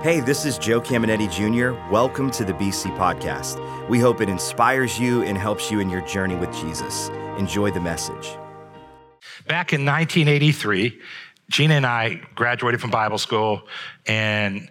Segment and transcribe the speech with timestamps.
[0.00, 1.76] Hey, this is Joe Caminiti Jr.
[1.92, 3.58] Welcome to the BC Podcast.
[3.88, 7.08] We hope it inspires you and helps you in your journey with Jesus.
[7.36, 8.28] Enjoy the message.
[9.48, 11.00] Back in 1983,
[11.50, 13.62] Gina and I graduated from Bible school,
[14.06, 14.70] and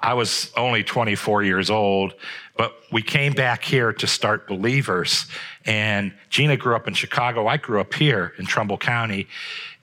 [0.00, 2.12] I was only 24 years old,
[2.56, 5.26] but we came back here to start Believers.
[5.66, 7.46] And Gina grew up in Chicago.
[7.46, 9.28] I grew up here in Trumbull County.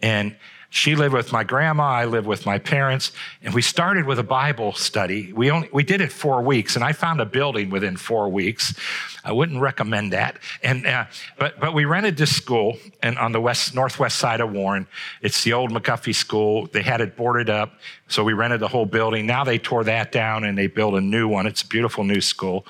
[0.02, 0.36] And
[0.70, 3.11] she lived with my grandma, I lived with my parents,
[3.41, 5.34] and we started with a Bible study.
[5.34, 8.75] We only we did it four weeks, and I found a building within four weeks.
[9.23, 10.40] I wouldn't recommend that.
[10.64, 11.05] And uh,
[11.38, 14.88] but but we rented this school and on the west northwest side of Warren.
[15.22, 16.68] It's the old McGuffey School.
[16.68, 17.73] They had it boarded up,
[18.08, 19.26] so we rented the whole building.
[19.26, 21.48] Now they tore that down and they built a new one.
[21.48, 22.66] It's a beautiful new school.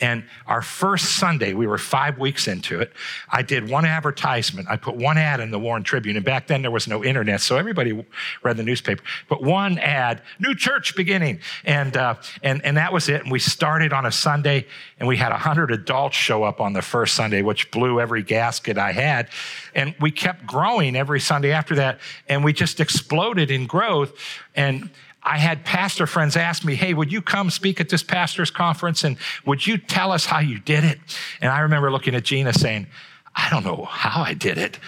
[0.00, 2.92] And our first Sunday, we were five weeks into it.
[3.30, 4.68] I did one advertisement.
[4.70, 7.40] I put one ad in the Warren Tribune, and back then there was no internet,
[7.40, 8.04] so everybody
[8.42, 9.02] read the newspaper.
[9.28, 13.22] But one ad, new church beginning, and uh, and and that was it.
[13.22, 14.66] And we started on a Sunday,
[14.98, 15.70] and we had a hundred
[16.14, 19.28] show up on the first Sunday, which blew every gasket I had.
[19.74, 22.00] And we kept growing every Sunday after that.
[22.28, 24.12] And we just exploded in growth.
[24.54, 24.90] And
[25.22, 29.04] I had pastor friends ask me, Hey, would you come speak at this pastor's conference?
[29.04, 30.98] And would you tell us how you did it?
[31.40, 32.86] And I remember looking at Gina saying,
[33.34, 34.78] I don't know how I did it.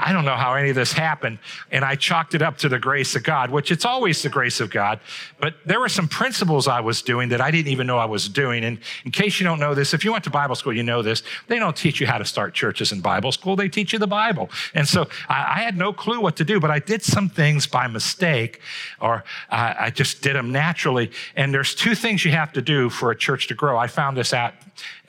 [0.00, 1.40] I don't know how any of this happened.
[1.72, 4.60] And I chalked it up to the grace of God, which it's always the grace
[4.60, 5.00] of God.
[5.40, 8.28] But there were some principles I was doing that I didn't even know I was
[8.28, 8.64] doing.
[8.64, 11.02] And in case you don't know this, if you went to Bible school, you know
[11.02, 11.24] this.
[11.48, 13.56] They don't teach you how to start churches in Bible school.
[13.56, 14.50] They teach you the Bible.
[14.72, 17.66] And so I, I had no clue what to do, but I did some things
[17.66, 18.60] by mistake
[19.00, 21.10] or uh, I just did them naturally.
[21.34, 23.76] And there's two things you have to do for a church to grow.
[23.76, 24.54] I found this out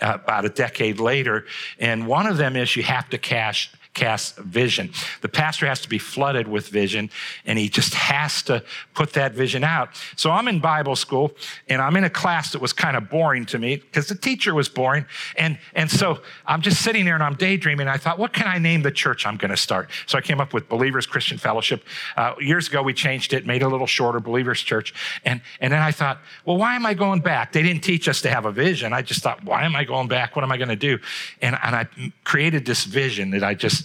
[0.02, 1.46] uh, about a decade later.
[1.78, 4.92] And one of them is you have to cash cast vision.
[5.22, 7.10] The pastor has to be flooded with vision,
[7.46, 9.90] and he just has to put that vision out.
[10.16, 11.32] So I'm in Bible school,
[11.68, 14.54] and I'm in a class that was kind of boring to me because the teacher
[14.54, 15.06] was boring.
[15.38, 17.88] And, and so I'm just sitting there and I'm daydreaming.
[17.88, 19.90] I thought, what can I name the church I'm going to start?
[20.06, 21.84] So I came up with Believers Christian Fellowship.
[22.16, 24.94] Uh, years ago, we changed it, made it a little shorter, Believers Church.
[25.26, 27.52] And, and then I thought, well, why am I going back?
[27.52, 28.94] They didn't teach us to have a vision.
[28.94, 30.36] I just thought, why am I going back?
[30.36, 31.00] What am I going to do?
[31.42, 31.88] And, and I
[32.24, 33.79] created this vision that I just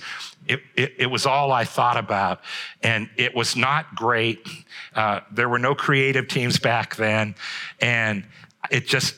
[0.47, 2.41] it, it, it, was all I thought about.
[2.83, 4.47] And it was not great.
[4.95, 7.35] Uh, there were no creative teams back then.
[7.81, 8.25] And
[8.71, 9.15] it just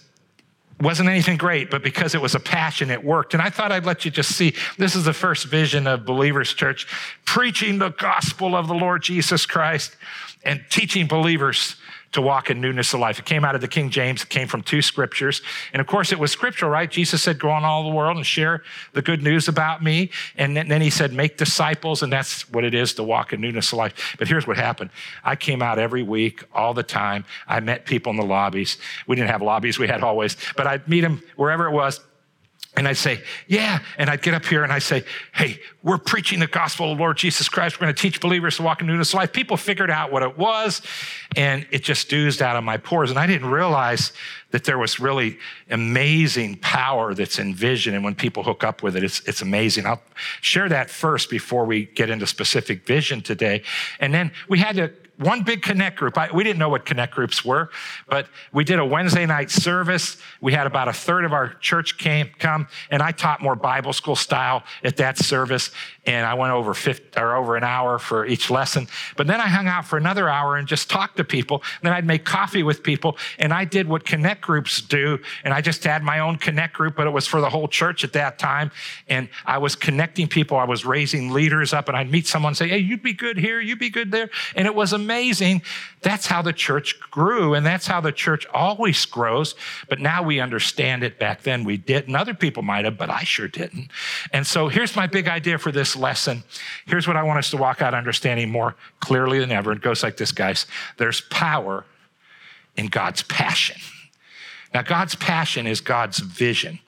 [0.81, 3.33] wasn't anything great, but because it was a passion, it worked.
[3.33, 6.53] And I thought I'd let you just see this is the first vision of Believers
[6.53, 6.87] Church
[7.25, 9.97] preaching the gospel of the Lord Jesus Christ
[10.45, 11.77] and teaching believers
[12.13, 13.19] to walk in newness of life.
[13.19, 15.43] It came out of the King James, it came from two scriptures.
[15.73, 16.91] And of course, it was scriptural, right?
[16.91, 18.63] Jesus said, Go on all the world and share
[18.93, 20.11] the good news about me.
[20.37, 22.03] And then he said, Make disciples.
[22.03, 24.17] And that's what it is to walk in newness of life.
[24.19, 24.91] But here's what happened
[25.25, 27.25] I came out every week, all the time.
[27.47, 28.79] I met people in the lobbies.
[29.07, 32.01] We didn't have lobbies, we had hallways, but I'd meet them wherever it was.
[32.77, 33.79] And I'd say, yeah.
[33.97, 37.03] And I'd get up here and I'd say, hey, we're preaching the gospel of the
[37.03, 37.77] Lord Jesus Christ.
[37.77, 39.33] We're going to teach believers to walk in newness of life.
[39.33, 40.83] People figured out what it was
[41.37, 43.09] and it just oozed out of my pores.
[43.09, 44.13] And I didn't realize
[44.51, 45.39] that there was really
[45.71, 47.95] amazing power that's in vision.
[47.95, 49.87] And when people hook up with it, it's, it's amazing.
[49.87, 50.03] I'll
[50.43, 53.63] share that first before we get into specific vision today.
[54.01, 56.19] And then we had to one big connect group.
[56.19, 57.71] I, we didn't know what connect groups were,
[58.09, 60.19] but we did a Wednesday night service.
[60.41, 63.93] We had about a third of our church came come, and I taught more Bible
[63.93, 65.71] school style at that service.
[66.05, 68.89] And I went over 50, or over an hour for each lesson.
[69.17, 71.63] But then I hung out for another hour and just talked to people.
[71.81, 75.19] And then I'd make coffee with people, and I did what connect groups do.
[75.45, 78.05] And I just had my own connect group, but it was for the whole church
[78.05, 78.71] at that time.
[79.09, 80.59] And I was connecting people.
[80.59, 83.39] I was raising leaders up, and I'd meet someone and say, "Hey, you'd be good
[83.39, 83.61] here.
[83.61, 85.63] You'd be good there." And it was amazing amazing.
[86.03, 89.55] That's how the church grew, and that's how the church always grows.
[89.89, 91.19] But now we understand it.
[91.19, 92.15] Back then we didn't.
[92.17, 93.91] Other people might have, but I sure didn't.
[94.33, 96.43] And so here's my big idea for this lesson.
[96.87, 99.73] Here's what I want us to walk out understanding more clearly than ever.
[99.73, 100.67] It goes like this, guys.
[100.97, 101.85] There's power
[102.77, 103.81] in God's passion.
[104.77, 106.81] Now, God's passion is God's vision.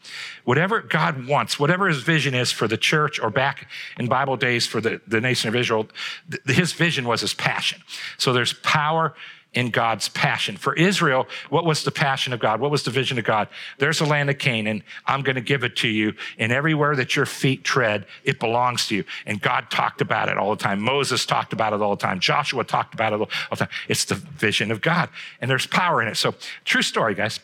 [0.44, 3.67] Whatever God wants, whatever his vision is for the church or back
[3.99, 5.88] in Bible days for the, the nation of Israel,
[6.31, 7.81] th- his vision was his passion.
[8.19, 9.14] So there's power
[9.55, 10.58] in God's passion.
[10.58, 12.61] For Israel, what was the passion of God?
[12.61, 13.49] What was the vision of God?
[13.79, 14.82] There's a land of Canaan.
[15.06, 16.12] I'm going to give it to you.
[16.37, 19.05] And everywhere that your feet tread, it belongs to you.
[19.25, 20.82] And God talked about it all the time.
[20.82, 22.20] Moses talked about it all the time.
[22.20, 23.70] Joshua talked about it all the time.
[23.88, 25.08] It's the vision of God.
[25.40, 26.17] And there's power in it.
[26.17, 26.35] So,
[26.67, 27.40] true story, guys.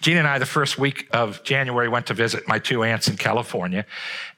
[0.00, 3.16] Gina and I, the first week of January, went to visit my two aunts in
[3.16, 3.86] California.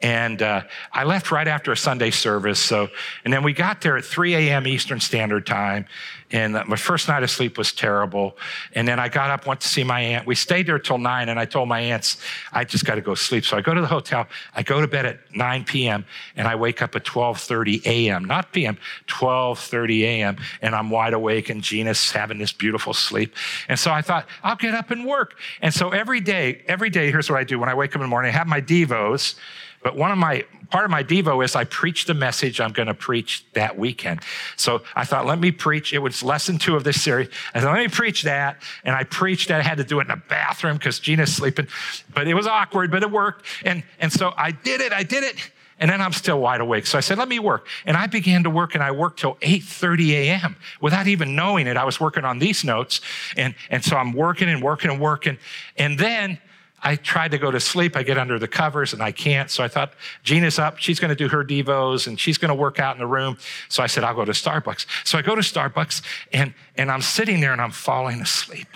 [0.00, 0.62] And uh,
[0.92, 2.58] I left right after a Sunday service.
[2.58, 2.88] So,
[3.24, 4.66] and then we got there at 3 a.m.
[4.66, 5.86] Eastern Standard Time.
[6.34, 8.36] And my first night of sleep was terrible.
[8.72, 10.26] And then I got up, went to see my aunt.
[10.26, 12.20] We stayed there till nine, and I told my aunts,
[12.52, 13.44] I just got to go sleep.
[13.44, 14.26] So I go to the hotel.
[14.52, 16.04] I go to bed at 9 p.m.
[16.34, 18.24] and I wake up at 12:30 a.m.
[18.24, 18.78] Not p.m.
[19.06, 20.36] 12:30 a.m.
[20.60, 23.36] and I'm wide awake, and Gina's having this beautiful sleep.
[23.68, 25.38] And so I thought I'll get up and work.
[25.62, 28.02] And so every day, every day, here's what I do when I wake up in
[28.02, 28.34] the morning.
[28.34, 29.36] I have my devos.
[29.84, 32.88] But one of my part of my devo is I preach the message I'm going
[32.88, 34.20] to preach that weekend.
[34.56, 35.92] So I thought, let me preach.
[35.92, 37.28] It was lesson two of this series.
[37.54, 38.62] I thought, let me preach that.
[38.82, 39.60] And I preached that.
[39.60, 41.68] I had to do it in a bathroom because Gina's sleeping.
[42.14, 43.44] But it was awkward, but it worked.
[43.62, 44.92] And and so I did it.
[44.92, 45.36] I did it.
[45.78, 46.86] And then I'm still wide awake.
[46.86, 47.66] So I said, let me work.
[47.84, 50.56] And I began to work and I worked till 8.30 a.m.
[50.80, 51.76] without even knowing it.
[51.76, 53.00] I was working on these notes.
[53.36, 55.36] And, and so I'm working and working and working.
[55.76, 56.38] And then
[56.84, 57.96] I tried to go to sleep.
[57.96, 59.50] I get under the covers and I can't.
[59.50, 60.78] So I thought, Gina's up.
[60.78, 63.38] She's going to do her Devos and she's going to work out in the room.
[63.70, 64.86] So I said, I'll go to Starbucks.
[65.04, 66.02] So I go to Starbucks
[66.32, 68.68] and, and I'm sitting there and I'm falling asleep.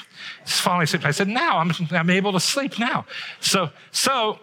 [0.46, 1.05] Just falling asleep.
[1.05, 3.05] I said, now I'm, I'm able to sleep now.
[3.40, 4.40] So, so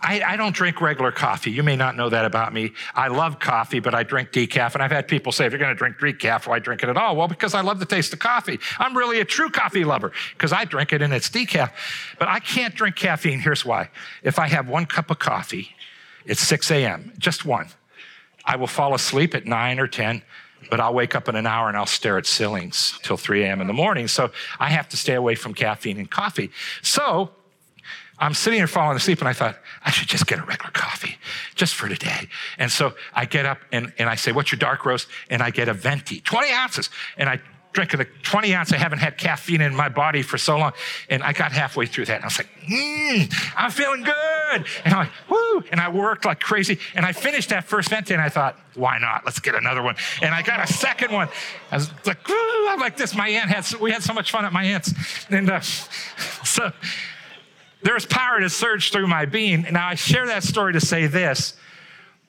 [0.00, 1.50] I, I, don't drink regular coffee.
[1.50, 2.72] You may not know that about me.
[2.94, 4.74] I love coffee, but I drink decaf.
[4.74, 6.96] And I've had people say, if you're going to drink decaf, why drink it at
[6.96, 7.16] all?
[7.16, 8.58] Well, because I love the taste of coffee.
[8.78, 11.70] I'm really a true coffee lover because I drink it and it's decaf.
[12.18, 13.40] But I can't drink caffeine.
[13.40, 13.90] Here's why.
[14.22, 15.70] If I have one cup of coffee,
[16.24, 17.68] it's 6 a.m., just one.
[18.44, 20.22] I will fall asleep at 9 or 10
[20.70, 23.60] but I'll wake up in an hour and I'll stare at ceilings till 3 a.m.
[23.60, 24.08] in the morning.
[24.08, 26.50] So I have to stay away from caffeine and coffee.
[26.82, 27.30] So
[28.20, 31.16] I'm sitting here falling asleep and I thought, I should just get a regular coffee
[31.54, 32.28] just for today.
[32.58, 35.08] And so I get up and, and I say, What's your dark roast?
[35.30, 36.90] And I get a venti, 20 ounces.
[37.16, 37.40] And I
[37.72, 38.72] drink the 20 ounce.
[38.72, 40.72] I haven't had caffeine in my body for so long.
[41.10, 44.66] And I got halfway through that and I was like, mm, I'm feeling good.
[44.84, 45.62] And I'm like, woo.
[45.70, 46.78] And I worked like crazy.
[46.94, 49.24] And I finished that first venti and I thought, why not?
[49.24, 49.96] Let's get another one.
[50.22, 51.28] And I got a second one.
[51.70, 53.14] I was like, woo, I'm like this.
[53.14, 54.92] My aunt had, we had so much fun at my aunt's.
[55.30, 55.60] And uh,
[56.44, 56.72] so,
[57.82, 59.66] there's power to surge through my being.
[59.70, 61.54] Now, I share that story to say this.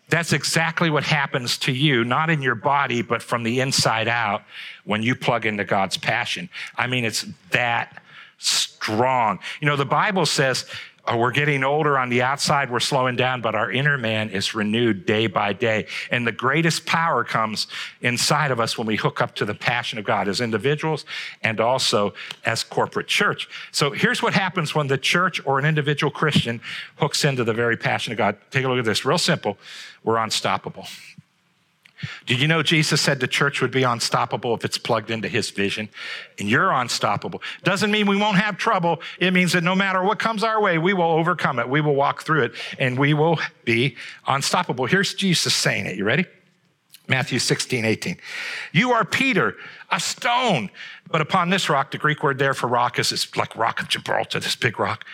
[0.10, 4.44] That's exactly what happens to you, not in your body, but from the inside out
[4.84, 6.50] when you plug into God's passion.
[6.76, 8.02] I mean, it's that
[8.40, 9.40] strong.
[9.62, 10.66] You know, the Bible says
[11.06, 14.54] uh, we're getting older on the outside, we're slowing down, but our inner man is
[14.54, 15.88] renewed day by day.
[16.12, 17.68] And the greatest power comes
[18.02, 21.06] inside of us when we hook up to the passion of God as individuals
[21.42, 22.14] and also
[22.46, 23.50] as corporate church.
[23.72, 26.62] So here's what happens when the church or an individual Christian
[26.98, 28.38] hooks into the very passion of God.
[28.52, 29.58] Take a look at this, real simple.
[30.04, 30.88] We're unstoppable.
[32.26, 35.50] Did you know Jesus said the church would be unstoppable if it's plugged into his
[35.50, 35.90] vision?
[36.38, 37.42] And you're unstoppable.
[37.64, 39.02] Doesn't mean we won't have trouble.
[39.20, 41.70] It means that no matter what comes our way, we will overcome it.
[41.70, 43.98] We will walk through it and we will be
[44.28, 44.86] unstoppable.
[44.86, 45.96] Here's Jesus saying it.
[45.96, 46.26] You ready?
[47.10, 48.18] Matthew 16, 18.
[48.72, 49.56] You are Peter,
[49.90, 50.70] a stone.
[51.12, 53.90] But upon this rock, the Greek word there for rock is it's like rock of
[53.90, 55.06] Gibraltar, this big rock.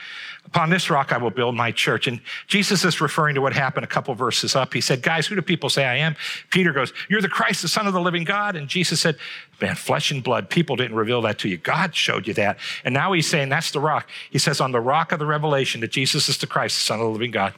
[0.45, 2.07] Upon this rock, I will build my church.
[2.07, 4.73] And Jesus is referring to what happened a couple verses up.
[4.73, 6.15] He said, Guys, who do people say I am?
[6.51, 8.55] Peter goes, You're the Christ, the Son of the living God.
[8.55, 9.17] And Jesus said,
[9.59, 11.57] Man, flesh and blood, people didn't reveal that to you.
[11.57, 12.57] God showed you that.
[12.83, 14.07] And now he's saying, That's the rock.
[14.29, 16.99] He says, On the rock of the revelation that Jesus is the Christ, the Son
[16.99, 17.53] of the living God.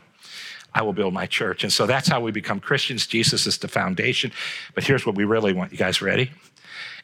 [0.74, 1.63] I will build my church.
[1.63, 3.07] And so that's how we become Christians.
[3.07, 4.31] Jesus is the foundation.
[4.75, 5.72] But here's what we really want.
[5.72, 6.31] You guys ready?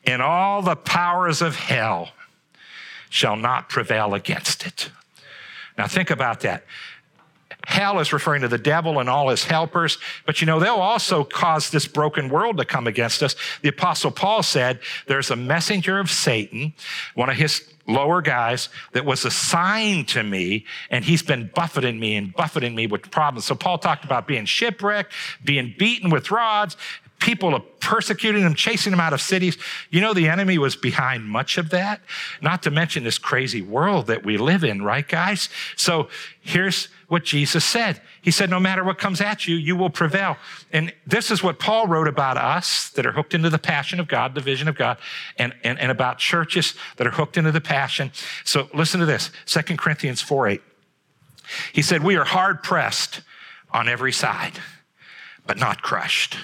[0.06, 2.12] And all the powers of hell
[3.10, 4.90] shall not prevail against it.
[5.78, 6.64] Now, think about that.
[7.66, 11.24] Hell is referring to the devil and all his helpers, but you know, they'll also
[11.24, 13.36] cause this broken world to come against us.
[13.62, 16.74] The apostle Paul said there's a messenger of Satan,
[17.16, 22.16] one of his lower guys that was assigned to me and he's been buffeting me
[22.16, 23.46] and buffeting me with problems.
[23.46, 25.14] So Paul talked about being shipwrecked,
[25.44, 26.76] being beaten with rods,
[27.24, 29.58] people are persecuting them, chasing them out of cities.
[29.90, 32.02] You know, the enemy was behind much of that,
[32.42, 35.48] not to mention this crazy world that we live in, right, guys?
[35.78, 36.10] So
[36.42, 38.02] here's what Jesus said.
[38.22, 40.36] He said, no matter what comes at you, you will prevail.
[40.74, 44.10] And this is what Paul wrote about us that are hooked into the passion of
[44.10, 44.98] God, the vision of God,
[45.38, 48.12] and, and, and about churches that are hooked into the passion.
[48.44, 50.62] So listen to this, 2 Corinthians 4 8.
[51.72, 53.22] He said, we are hard pressed
[53.72, 54.60] on every side,
[55.48, 56.38] but not crushed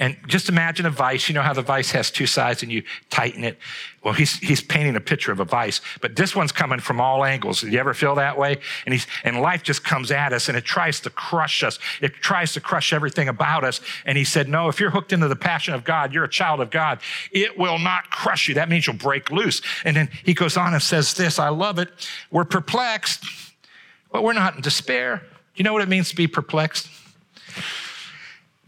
[0.00, 1.28] and just imagine a vice.
[1.28, 3.58] You know how the vice has two sides and you tighten it?
[4.02, 7.22] Well, he's, he's painting a picture of a vice, but this one's coming from all
[7.22, 7.60] angles.
[7.60, 8.56] Do you ever feel that way?
[8.86, 11.78] And he's, and life just comes at us and it tries to crush us.
[12.00, 13.82] It tries to crush everything about us.
[14.06, 16.60] And he said, no, if you're hooked into the passion of God, you're a child
[16.60, 17.00] of God.
[17.30, 18.54] It will not crush you.
[18.54, 19.60] That means you'll break loose.
[19.84, 21.38] And then he goes on and says this.
[21.38, 21.90] I love it.
[22.30, 23.22] We're perplexed,
[24.10, 25.22] but we're not in despair.
[25.54, 26.88] You know what it means to be perplexed?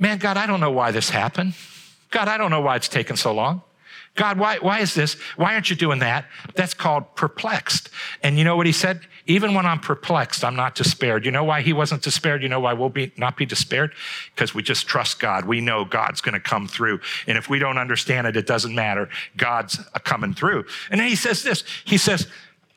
[0.03, 1.55] Man, God, I don't know why this happened.
[2.11, 3.63] God, I don't know why it's taken so long.
[4.17, 5.15] God, why, why is this?
[5.37, 6.27] Why aren't you doing that?
[6.57, 7.89] That's called perplexed.
[8.21, 9.03] And you know what he said?
[9.27, 11.25] Even when I'm perplexed, I'm not despaired.
[11.25, 12.43] You know why he wasn't despaired?
[12.43, 13.95] You know why we'll be, not be despaired?
[14.35, 15.45] Because we just trust God.
[15.45, 16.99] We know God's going to come through.
[17.29, 19.09] And if we don't understand it, it doesn't matter.
[19.37, 20.65] God's uh, coming through.
[20.91, 22.27] And then he says this He says,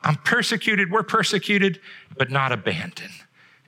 [0.00, 1.80] I'm persecuted, we're persecuted,
[2.16, 3.14] but not abandoned.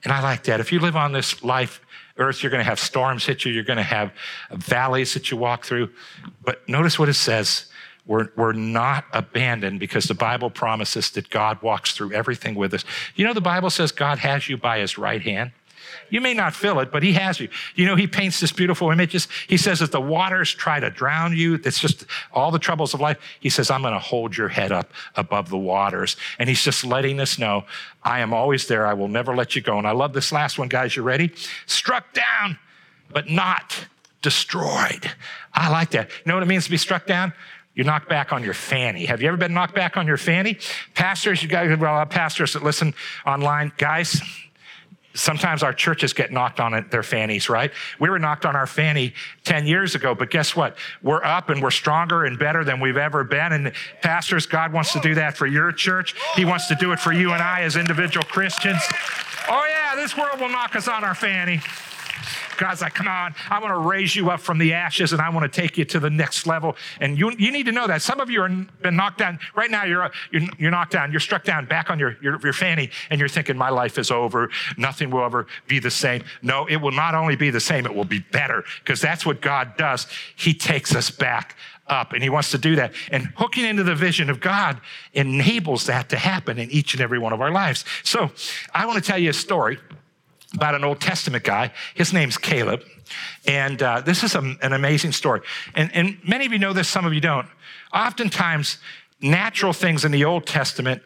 [0.05, 0.61] And I like that.
[0.61, 1.81] If you live on this life,
[2.19, 4.11] earth, you're going to have storms hit you, you're going to have
[4.51, 5.89] valleys that you walk through.
[6.43, 7.65] But notice what it says
[8.05, 12.83] we're, we're not abandoned because the Bible promises that God walks through everything with us.
[13.15, 15.51] You know, the Bible says God has you by his right hand.
[16.09, 17.49] You may not feel it, but he has you.
[17.75, 19.27] You know, he paints this beautiful images.
[19.47, 22.99] He says, as the waters try to drown you, it's just all the troubles of
[22.99, 23.17] life.
[23.39, 26.15] He says, I'm going to hold your head up above the waters.
[26.37, 27.65] And he's just letting us know,
[28.03, 28.87] I am always there.
[28.87, 29.77] I will never let you go.
[29.77, 30.95] And I love this last one, guys.
[30.95, 31.31] You ready?
[31.65, 32.57] Struck down,
[33.11, 33.85] but not
[34.21, 35.11] destroyed.
[35.53, 36.09] I like that.
[36.09, 37.33] You know what it means to be struck down?
[37.79, 39.05] you knock back on your fanny.
[39.05, 40.57] Have you ever been knocked back on your fanny?
[40.95, 42.93] Pastors, you guys, well, pastors that listen
[43.25, 44.21] online, guys,
[45.19, 47.71] sometimes our churches get knocked on their fannies, right?
[47.99, 50.77] We were knocked on our fanny 10 years ago, but guess what?
[51.01, 53.53] We're up and we're stronger and better than we've ever been.
[53.53, 56.15] And pastors, God wants to do that for your church.
[56.35, 58.81] He wants to do it for you and I as individual Christians.
[59.49, 61.61] Oh, yeah, this world will knock us on our fanny.
[62.57, 65.29] God's like, come on, I want to raise you up from the ashes and I
[65.29, 66.75] want to take you to the next level.
[66.99, 68.01] And you, you need to know that.
[68.01, 69.39] Some of you are been knocked down.
[69.55, 71.11] Right now, you're, you're, you're knocked down.
[71.11, 74.11] You're struck down back on your, your, your fanny and you're thinking, my life is
[74.11, 74.49] over.
[74.77, 76.23] Nothing will ever be the same.
[76.41, 79.41] No, it will not only be the same, it will be better because that's what
[79.41, 80.07] God does.
[80.35, 81.55] He takes us back
[81.87, 82.93] up and he wants to do that.
[83.11, 84.79] And hooking into the vision of God
[85.13, 87.85] enables that to happen in each and every one of our lives.
[88.03, 88.31] So
[88.73, 89.79] I want to tell you a story
[90.53, 91.71] about an Old Testament guy.
[91.93, 92.83] His name's Caleb.
[93.47, 95.41] And uh, this is a, an amazing story.
[95.75, 97.47] And, and many of you know this, some of you don't.
[97.93, 98.77] Oftentimes,
[99.21, 101.01] natural things in the Old Testament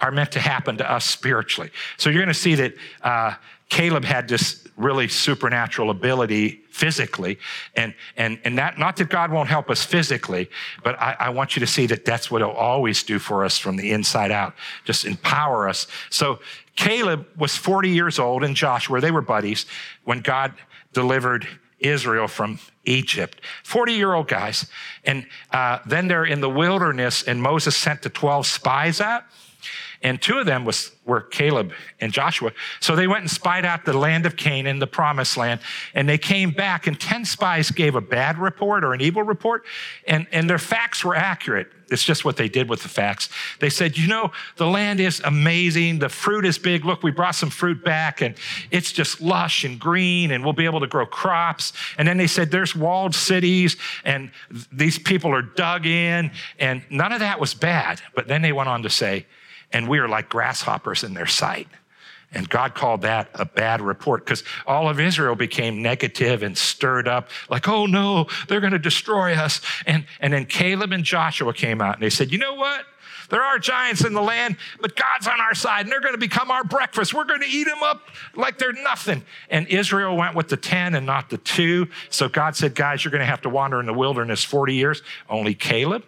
[0.00, 1.70] are meant to happen to us spiritually.
[1.96, 3.34] So you're going to see that uh,
[3.68, 7.38] Caleb had this really supernatural ability physically,
[7.74, 10.48] and and and that not that God won't help us physically,
[10.84, 13.58] but I, I want you to see that that's what He'll always do for us
[13.58, 15.88] from the inside out, just empower us.
[16.10, 16.38] So
[16.78, 19.66] Caleb was 40 years old, and Joshua they were buddies
[20.04, 20.54] when God
[20.92, 21.46] delivered
[21.80, 23.40] Israel from Egypt.
[23.64, 24.70] 40 year old guys.
[25.02, 29.24] And uh, then they're in the wilderness, and Moses sent the 12 spies out.
[30.02, 32.52] And two of them was, were Caleb and Joshua.
[32.80, 35.60] So they went and spied out the land of Canaan, the promised land,
[35.92, 39.64] and they came back, and 10 spies gave a bad report or an evil report,
[40.06, 41.68] and, and their facts were accurate.
[41.90, 43.28] It's just what they did with the facts.
[43.60, 45.98] They said, you know, the land is amazing.
[45.98, 46.84] The fruit is big.
[46.84, 48.34] Look, we brought some fruit back, and
[48.70, 51.72] it's just lush and green, and we'll be able to grow crops.
[51.96, 54.30] And then they said, there's walled cities, and
[54.70, 58.00] these people are dug in, and none of that was bad.
[58.14, 59.26] But then they went on to say,
[59.72, 61.68] and we are like grasshoppers in their sight.
[62.32, 67.08] And God called that a bad report because all of Israel became negative and stirred
[67.08, 69.62] up, like, oh no, they're going to destroy us.
[69.86, 72.84] And, and then Caleb and Joshua came out and they said, you know what?
[73.28, 76.18] There are giants in the land, but God's on our side and they're going to
[76.18, 77.12] become our breakfast.
[77.12, 79.22] We're going to eat them up like they're nothing.
[79.50, 81.88] And Israel went with the 10 and not the two.
[82.10, 85.02] So God said, guys, you're going to have to wander in the wilderness 40 years.
[85.28, 86.04] Only Caleb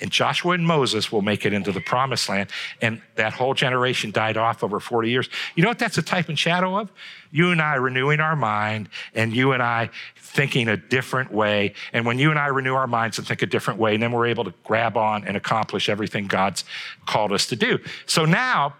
[0.00, 2.50] and Joshua and Moses will make it into the promised land.
[2.80, 5.28] And that whole generation died off over 40 years.
[5.54, 6.92] You know what that's a type and shadow of?
[7.30, 9.90] You and I renewing our mind and you and I
[10.30, 11.72] thinking a different way.
[11.92, 14.12] And when you and I renew our minds and think a different way, and then
[14.12, 16.64] we're able to grab on and accomplish everything God's
[17.06, 17.78] called us to do.
[18.06, 18.74] So now,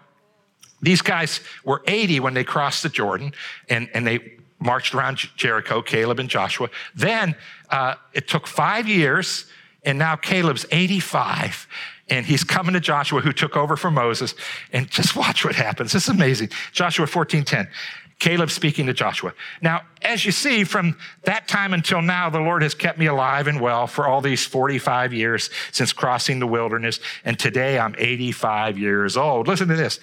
[0.81, 3.33] these guys were 80 when they crossed the Jordan
[3.67, 6.69] and, and they marched around Jericho, Caleb and Joshua.
[6.95, 7.35] Then
[7.69, 9.45] uh, it took five years
[9.83, 11.67] and now Caleb's 85
[12.09, 14.35] and he's coming to Joshua who took over from Moses.
[14.71, 15.91] And just watch what happens.
[15.93, 16.49] This is amazing.
[16.71, 17.67] Joshua 14, 10.
[18.19, 19.33] Caleb speaking to Joshua.
[19.61, 23.47] Now, as you see, from that time until now, the Lord has kept me alive
[23.47, 26.99] and well for all these 45 years since crossing the wilderness.
[27.23, 29.47] And today I'm 85 years old.
[29.47, 30.01] Listen to this.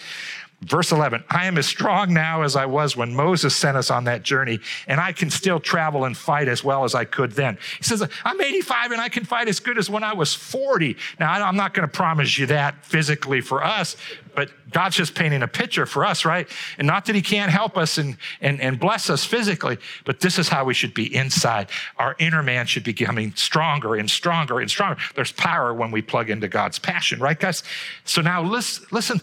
[0.62, 4.04] Verse 11, I am as strong now as I was when Moses sent us on
[4.04, 7.58] that journey, and I can still travel and fight as well as I could then.
[7.76, 10.96] He says, I'm 85 and I can fight as good as when I was 40.
[11.20, 13.96] Now, I'm not going to promise you that physically for us,
[14.34, 16.48] but God's just painting a picture for us, right?
[16.78, 20.38] And not that He can't help us and, and, and bless us physically, but this
[20.38, 21.68] is how we should be inside.
[21.98, 24.98] Our inner man should be becoming stronger and stronger and stronger.
[25.14, 27.62] There's power when we plug into God's passion, right, guys?
[28.04, 29.20] So now listen, listen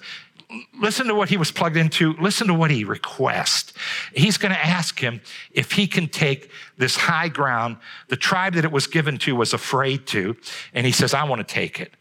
[0.79, 2.13] listen to what he was plugged into.
[2.13, 3.73] Listen to what he requests.
[4.13, 7.77] He's going to ask him if he can take this high ground.
[8.09, 10.35] The tribe that it was given to was afraid to.
[10.73, 11.93] And he says, I want to take it.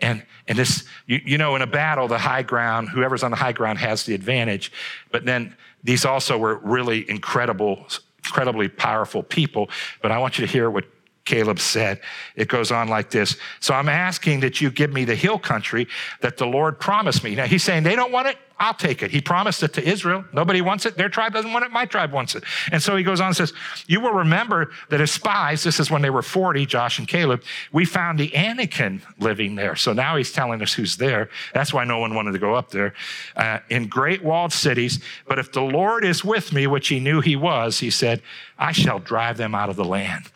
[0.00, 3.36] And, and this, you, you know, in a battle, the high ground, whoever's on the
[3.36, 4.70] high ground has the advantage.
[5.10, 7.86] But then these also were really incredible,
[8.24, 9.70] incredibly powerful people.
[10.02, 10.84] But I want you to hear what
[11.26, 12.00] Caleb said.
[12.34, 13.36] It goes on like this.
[13.60, 15.86] So I'm asking that you give me the hill country
[16.22, 17.34] that the Lord promised me.
[17.34, 18.38] Now he's saying they don't want it.
[18.58, 19.10] I'll take it.
[19.10, 20.24] He promised it to Israel.
[20.32, 20.96] Nobody wants it.
[20.96, 21.70] Their tribe doesn't want it.
[21.70, 22.44] My tribe wants it.
[22.72, 23.52] And so he goes on and says,
[23.86, 27.42] You will remember that as spies, this is when they were 40, Josh and Caleb,
[27.70, 29.76] we found the Anakim living there.
[29.76, 31.28] So now he's telling us who's there.
[31.52, 32.94] That's why no one wanted to go up there.
[33.36, 35.00] Uh, in great walled cities.
[35.26, 38.22] But if the Lord is with me, which he knew he was, he said,
[38.58, 40.30] I shall drive them out of the land.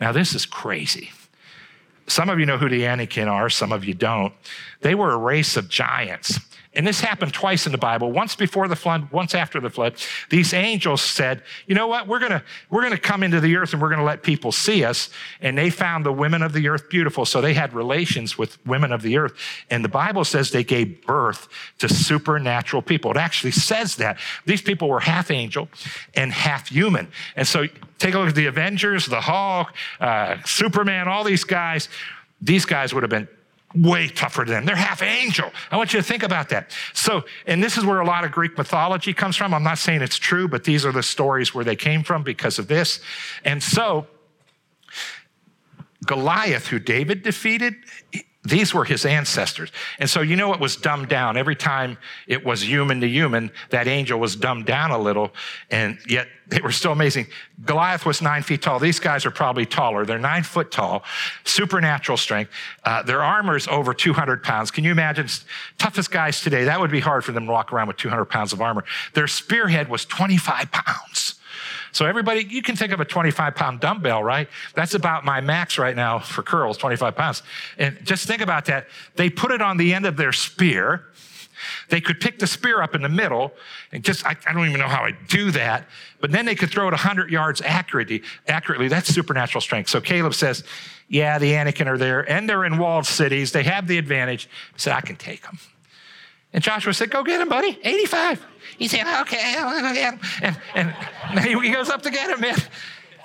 [0.00, 1.10] Now, this is crazy.
[2.06, 4.32] Some of you know who the Anakim are, some of you don't.
[4.82, 6.38] They were a race of giants.
[6.76, 9.94] And this happened twice in the Bible, once before the flood, once after the flood.
[10.28, 12.06] These angels said, you know what?
[12.06, 15.08] We're to, we're to come into the earth and we're to let people see us.
[15.40, 17.24] And they found the women of the earth beautiful.
[17.24, 19.32] So they had relations with women of the earth.
[19.70, 23.10] And the Bible says they gave birth to supernatural people.
[23.10, 24.18] It actually says that.
[24.44, 25.68] These people were half angel
[26.14, 27.08] and half human.
[27.36, 27.66] And so
[27.98, 31.88] take a look at the Avengers, the Hulk, uh, Superman, all these guys.
[32.42, 33.28] These guys would have been
[33.76, 34.64] way tougher than them.
[34.64, 35.52] They're half angel.
[35.70, 36.70] I want you to think about that.
[36.94, 39.52] So, and this is where a lot of Greek mythology comes from.
[39.52, 42.58] I'm not saying it's true, but these are the stories where they came from because
[42.58, 43.00] of this.
[43.44, 44.06] And so,
[46.06, 47.74] Goliath, who David defeated,
[48.48, 49.70] these were his ancestors.
[49.98, 51.36] And so, you know, it was dumbed down.
[51.36, 55.32] Every time it was human to human, that angel was dumbed down a little,
[55.70, 57.26] and yet they were still amazing.
[57.64, 58.78] Goliath was nine feet tall.
[58.78, 60.04] These guys are probably taller.
[60.04, 61.02] They're nine foot tall,
[61.44, 62.52] supernatural strength.
[62.84, 64.70] Uh, their armor is over 200 pounds.
[64.70, 65.26] Can you imagine?
[65.78, 68.52] Toughest guys today, that would be hard for them to walk around with 200 pounds
[68.52, 68.84] of armor.
[69.14, 71.34] Their spearhead was 25 pounds.
[71.96, 74.50] So everybody, you can think of a 25 pound dumbbell, right?
[74.74, 77.42] That's about my max right now for curls, 25 pounds.
[77.78, 78.88] And just think about that.
[79.14, 81.06] They put it on the end of their spear.
[81.88, 83.50] They could pick the spear up in the middle
[83.92, 85.88] and just, I, I don't even know how I do that,
[86.20, 88.22] but then they could throw it 100 yards accurately.
[88.46, 88.88] accurately.
[88.88, 89.88] That's supernatural strength.
[89.88, 90.64] So Caleb says,
[91.08, 93.52] yeah, the Anakim are there and they're in walled cities.
[93.52, 94.50] They have the advantage.
[94.74, 95.58] He said, I can take them.
[96.52, 97.78] And Joshua said, Go get him, buddy.
[97.82, 98.44] 85.
[98.78, 100.20] He said, Okay, I'll go get him.
[100.74, 100.94] And,
[101.34, 102.56] and he goes up to get him, man.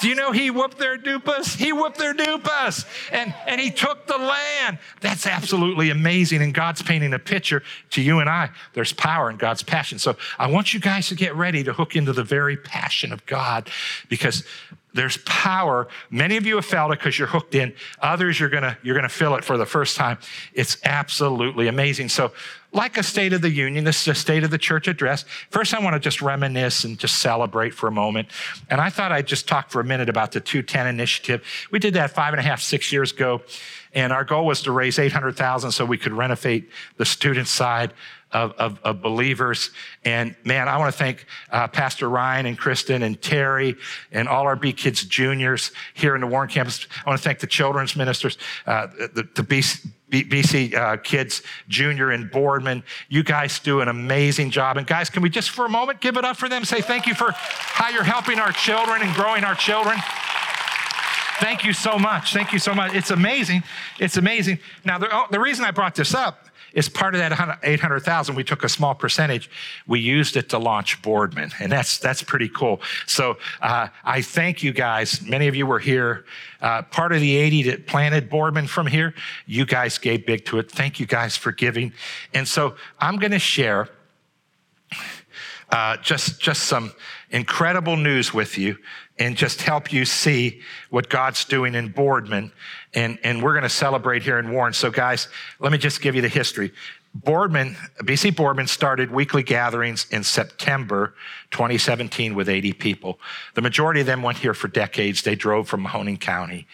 [0.02, 1.56] Do you know he whooped their dupas?
[1.56, 4.80] He whooped their dupas and, and he took the land.
[5.00, 6.42] That's absolutely amazing.
[6.42, 8.50] And God's painting a picture to you and I.
[8.74, 10.00] There's power in God's passion.
[10.00, 13.24] So I want you guys to get ready to hook into the very passion of
[13.28, 13.70] God
[14.10, 14.44] because
[14.94, 15.88] there's power.
[16.10, 17.74] Many of you have felt it because you're hooked in.
[18.02, 20.18] Others, you're gonna, you're gonna feel it for the first time.
[20.54, 22.10] It's absolutely amazing.
[22.10, 22.32] So,
[22.74, 25.26] like a State of the Union, this is a State of the Church address.
[25.50, 28.30] First, I want to just reminisce and just celebrate for a moment.
[28.70, 31.44] And I thought I'd just talk for a minute about the 210 initiative.
[31.72, 33.42] We did that five and a half, six years ago.
[33.94, 37.94] And our goal was to raise 800,000 so we could renovate the student side
[38.32, 39.72] of, of, of believers.
[40.06, 43.76] And man, I want to thank uh, Pastor Ryan and Kristen and Terry
[44.14, 46.88] and all our B Kids juniors here in the Warren campus.
[47.06, 52.12] I want to thank the children's ministers, uh, the, the BC, BC uh, Kids Junior
[52.12, 52.84] and Boardman.
[53.10, 54.78] You guys do an amazing job.
[54.78, 56.66] And guys, can we just for a moment give it up for them?
[56.66, 59.98] Say thank you for how you're helping our children and growing our children.
[61.40, 62.34] Thank you so much.
[62.34, 62.94] Thank you so much.
[62.94, 63.64] It's amazing.
[64.00, 64.60] It's amazing.
[64.86, 68.36] Now, the, oh, the reason I brought this up is part of that 800,000.
[68.36, 69.50] We took a small percentage.
[69.88, 72.82] We used it to launch Boardman, and that's that's pretty cool.
[73.08, 75.22] So uh, I thank you guys.
[75.22, 76.26] Many of you were here.
[76.62, 79.14] Uh, part of the 80 that planted Boardman from here,
[79.48, 80.72] you guys gave big to it.
[80.72, 81.94] Thank you guys for giving.
[82.34, 83.90] And so I'm going to share
[85.72, 86.92] uh, just just some
[87.30, 88.78] incredible news with you
[89.18, 92.52] and just help you see what God's doing in Boardman.
[92.94, 94.74] And, and we're going to celebrate here in Warren.
[94.74, 96.72] So, guys, let me just give you the history.
[97.14, 101.14] Boardman, BC Boardman started weekly gatherings in September
[101.52, 103.20] 2017 with 80 people.
[103.54, 105.22] The majority of them went here for decades.
[105.22, 106.68] They drove from Mahoning County.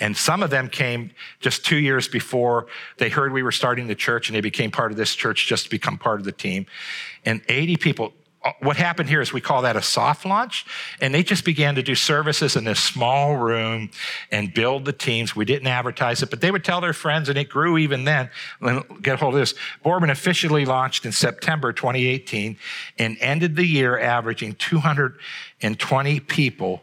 [0.00, 2.66] And some of them came just two years before
[2.98, 5.64] they heard we were starting the church and they became part of this church just
[5.64, 6.66] to become part of the team.
[7.24, 8.12] And 80 people,
[8.60, 10.66] what happened here is we call that a soft launch.
[11.00, 13.90] And they just began to do services in this small room
[14.30, 15.34] and build the teams.
[15.34, 18.30] We didn't advertise it, but they would tell their friends, and it grew even then.
[19.02, 19.54] Get a hold of this.
[19.82, 22.58] Boardman officially launched in September 2018
[22.98, 26.82] and ended the year averaging 220 people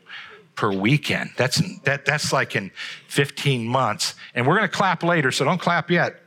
[0.55, 1.31] per weekend.
[1.37, 2.71] That's, that, that's like in
[3.07, 4.15] 15 months.
[4.35, 6.20] And we're going to clap later, so don't clap yet.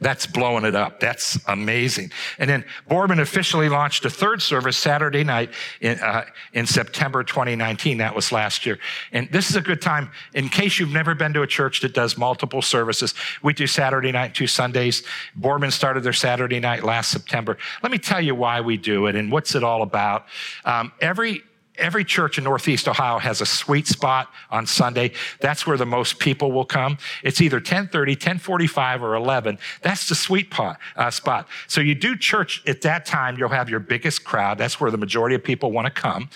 [0.00, 0.98] That's blowing it up.
[0.98, 2.10] That's amazing.
[2.38, 5.50] And then Boardman officially launched a third service Saturday night
[5.82, 7.98] in, uh, in September 2019.
[7.98, 8.78] That was last year.
[9.12, 11.92] And this is a good time in case you've never been to a church that
[11.92, 13.14] does multiple services.
[13.42, 15.02] We do Saturday night, two Sundays.
[15.36, 17.58] Boardman started their Saturday night last September.
[17.82, 20.24] Let me tell you why we do it and what's it all about.
[20.64, 21.42] Um, every
[21.80, 25.12] every church in Northeast Ohio has a sweet spot on Sunday.
[25.40, 26.98] That's where the most people will come.
[27.24, 29.58] It's either 1030, 1045, or 11.
[29.82, 31.48] That's the sweet pot, uh, spot.
[31.66, 34.58] So you do church at that time, you'll have your biggest crowd.
[34.58, 36.28] That's where the majority of people want to come.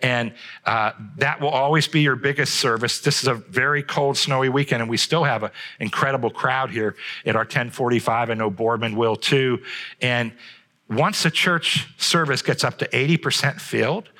[0.00, 0.32] And
[0.64, 3.00] uh, that will always be your biggest service.
[3.00, 6.94] This is a very cold, snowy weekend, and we still have an incredible crowd here
[7.26, 8.30] at our 1045.
[8.30, 9.62] I know Boardman will too.
[10.00, 10.32] And
[10.88, 14.10] once a church service gets up to 80% filled,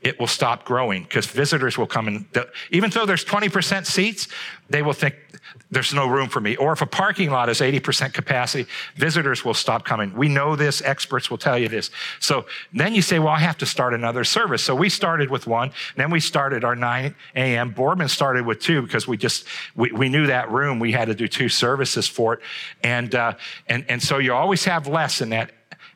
[0.00, 2.26] it will stop growing because visitors will come in.
[2.70, 4.28] Even though there's 20% seats,
[4.70, 5.16] they will think
[5.70, 6.56] there's no room for me.
[6.56, 10.14] Or if a parking lot is 80% capacity, visitors will stop coming.
[10.14, 11.90] We know this, experts will tell you this.
[12.20, 14.62] So then you say, well, I have to start another service.
[14.62, 17.70] So we started with one, then we started our 9 a.m.
[17.72, 20.78] Boardman started with two because we just, we, we knew that room.
[20.78, 22.40] We had to do two services for it.
[22.82, 23.34] And, uh,
[23.66, 25.50] and, and so you always have less in that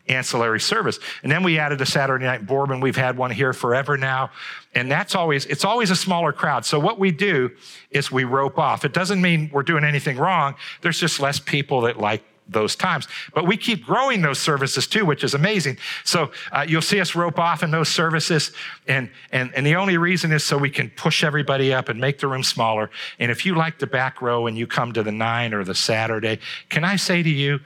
[0.09, 0.99] ancillary service.
[1.23, 2.81] And then we added a Saturday night Boardman.
[2.81, 4.31] We've had one here forever now.
[4.75, 6.65] And that's always, it's always a smaller crowd.
[6.65, 7.51] So what we do
[7.91, 8.85] is we rope off.
[8.85, 10.55] It doesn't mean we're doing anything wrong.
[10.81, 13.07] There's just less people that like those times.
[13.35, 15.79] But we keep growing those services too, which is amazing.
[16.05, 18.53] So uh, you'll see us rope off in those services.
[18.89, 22.19] And, and, and the only reason is so we can push everybody up and make
[22.19, 22.91] the room smaller.
[23.19, 25.75] And if you like the back row and you come to the nine or the
[25.75, 27.61] Saturday, can I say to you,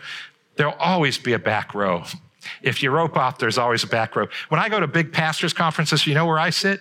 [0.56, 2.04] there'll always be a back row.
[2.62, 4.28] If you rope off, there's always a back row.
[4.48, 6.80] When I go to big pastors' conferences, you know where I sit?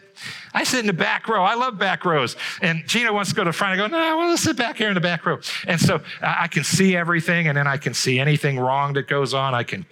[0.53, 1.43] I sit in the back row.
[1.43, 2.35] I love back rows.
[2.61, 3.73] And Gina wants to go to the front.
[3.73, 5.39] I go, no, I want to sit back here in the back row.
[5.67, 9.33] And so I can see everything, and then I can see anything wrong that goes
[9.33, 9.53] on.
[9.53, 9.85] I can,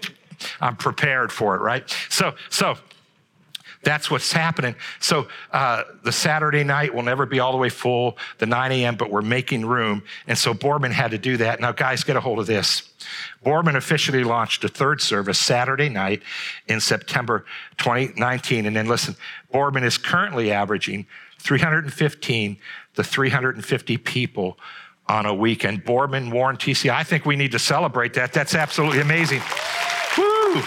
[0.62, 1.90] I'm prepared for it, right?
[2.10, 2.78] So, so
[3.84, 4.76] that's what's happening.
[5.00, 8.96] So uh, the Saturday night will never be all the way full, the 9 a.m.,
[8.96, 10.04] but we're making room.
[10.26, 11.60] And so Boardman had to do that.
[11.60, 12.92] Now, guys, get a hold of this.
[13.44, 16.24] Boardman officially launched a third service Saturday night
[16.68, 17.46] in September
[17.78, 18.66] 2019.
[18.66, 19.16] And then listen,
[19.52, 21.06] Boardman is currently averaging
[21.39, 22.58] 315
[22.96, 24.58] to 350 people
[25.08, 25.84] on a weekend.
[25.84, 28.34] Boardman, Warren, TC, I think we need to celebrate that.
[28.34, 29.42] That's absolutely amazing.
[30.18, 30.62] Woo!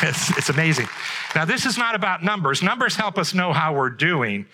[0.00, 0.86] It's, it's amazing.
[1.34, 2.62] Now, this is not about numbers.
[2.62, 4.46] Numbers help us know how we're doing.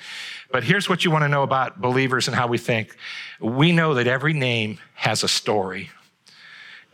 [0.55, 2.97] But here's what you want to know about believers and how we think.
[3.41, 5.91] We know that every name has a story.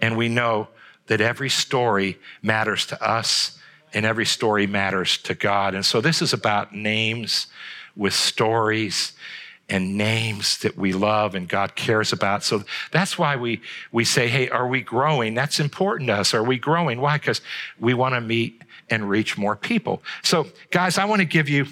[0.00, 0.68] And we know
[1.08, 3.58] that every story matters to us
[3.92, 5.74] and every story matters to God.
[5.74, 7.48] And so this is about names
[7.94, 9.12] with stories
[9.68, 12.42] and names that we love and God cares about.
[12.42, 13.60] So that's why we,
[13.92, 15.34] we say, hey, are we growing?
[15.34, 16.32] That's important to us.
[16.32, 16.98] Are we growing?
[16.98, 17.18] Why?
[17.18, 17.42] Because
[17.78, 20.02] we want to meet and reach more people.
[20.22, 21.66] So, guys, I want to give you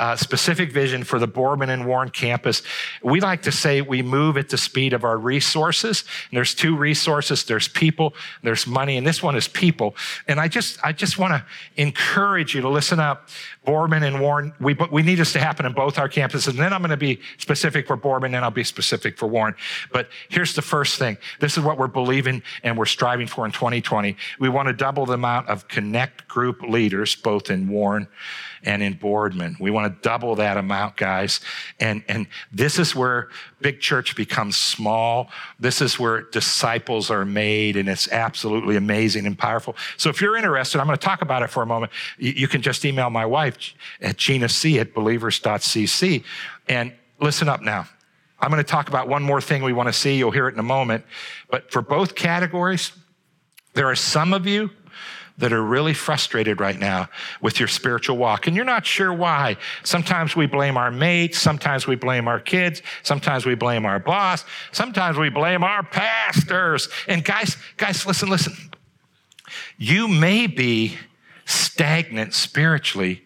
[0.00, 2.62] uh, specific vision for the Boardman and Warren campus.
[3.02, 6.04] We like to say we move at the speed of our resources.
[6.30, 7.44] And there's two resources.
[7.44, 9.94] There's people, there's money, and this one is people.
[10.26, 11.44] And I just, I just want to
[11.76, 13.28] encourage you to listen up.
[13.66, 16.48] Boardman and Warren, we, we need this to happen in both our campuses.
[16.48, 19.54] And then I'm going to be specific for Boardman, and I'll be specific for Warren.
[19.92, 21.18] But here's the first thing.
[21.40, 24.16] This is what we're believing and we're striving for in 2020.
[24.38, 28.08] We want to double the amount of connect group leaders, both in Warren
[28.64, 29.56] and in Boardman.
[29.58, 31.40] We want to double that amount, guys.
[31.78, 33.28] And, and this is where
[33.60, 35.30] big church becomes small.
[35.58, 39.76] This is where disciples are made, and it's absolutely amazing and powerful.
[39.96, 41.92] So if you're interested, I'm going to talk about it for a moment.
[42.18, 46.24] You, can just email my wife at Gina C at believers.cc.
[46.68, 47.86] And listen up now.
[48.40, 50.16] I'm going to talk about one more thing we want to see.
[50.16, 51.04] You'll hear it in a moment.
[51.50, 52.92] But for both categories,
[53.74, 54.70] there are some of you
[55.40, 57.08] that are really frustrated right now
[57.40, 59.56] with your spiritual walk and you're not sure why.
[59.82, 64.44] Sometimes we blame our mates, sometimes we blame our kids, sometimes we blame our boss,
[64.72, 66.88] sometimes we blame our pastors.
[67.08, 68.54] And guys, guys, listen, listen.
[69.76, 70.96] You may be
[71.44, 73.24] stagnant spiritually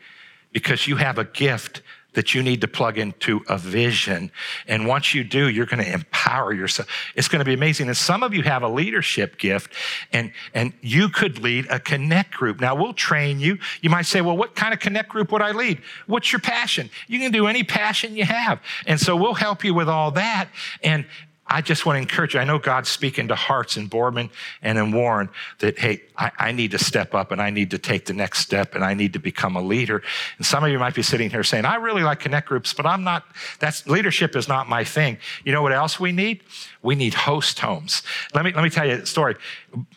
[0.53, 1.83] because you have a gift
[2.14, 4.31] that you need to plug into a vision.
[4.66, 6.88] And once you do, you're going to empower yourself.
[7.14, 7.88] It's going to be amazing.
[7.88, 9.72] And some of you have a leadership gift
[10.12, 12.61] and, and you could lead a connect group.
[12.61, 13.59] Now we'll train you.
[13.83, 15.81] You might say, well, what kind of connect group would I lead?
[16.07, 16.90] What's your passion?
[17.07, 18.61] You can do any passion you have.
[18.87, 20.48] And so we'll help you with all that.
[20.83, 21.05] And
[21.46, 22.40] I just want to encourage you.
[22.40, 24.30] I know God's speaking to hearts in Boardman
[24.62, 25.28] and in Warren
[25.59, 28.38] that, hey, I, I, need to step up and I need to take the next
[28.38, 30.02] step and I need to become a leader.
[30.38, 32.87] And some of you might be sitting here saying, I really like connect groups, but
[32.87, 33.24] I'm not,
[33.59, 35.18] that's leadership is not my thing.
[35.44, 36.42] You know what else we need?
[36.83, 38.02] We need host homes.
[38.33, 39.37] Let me, let me tell you a story.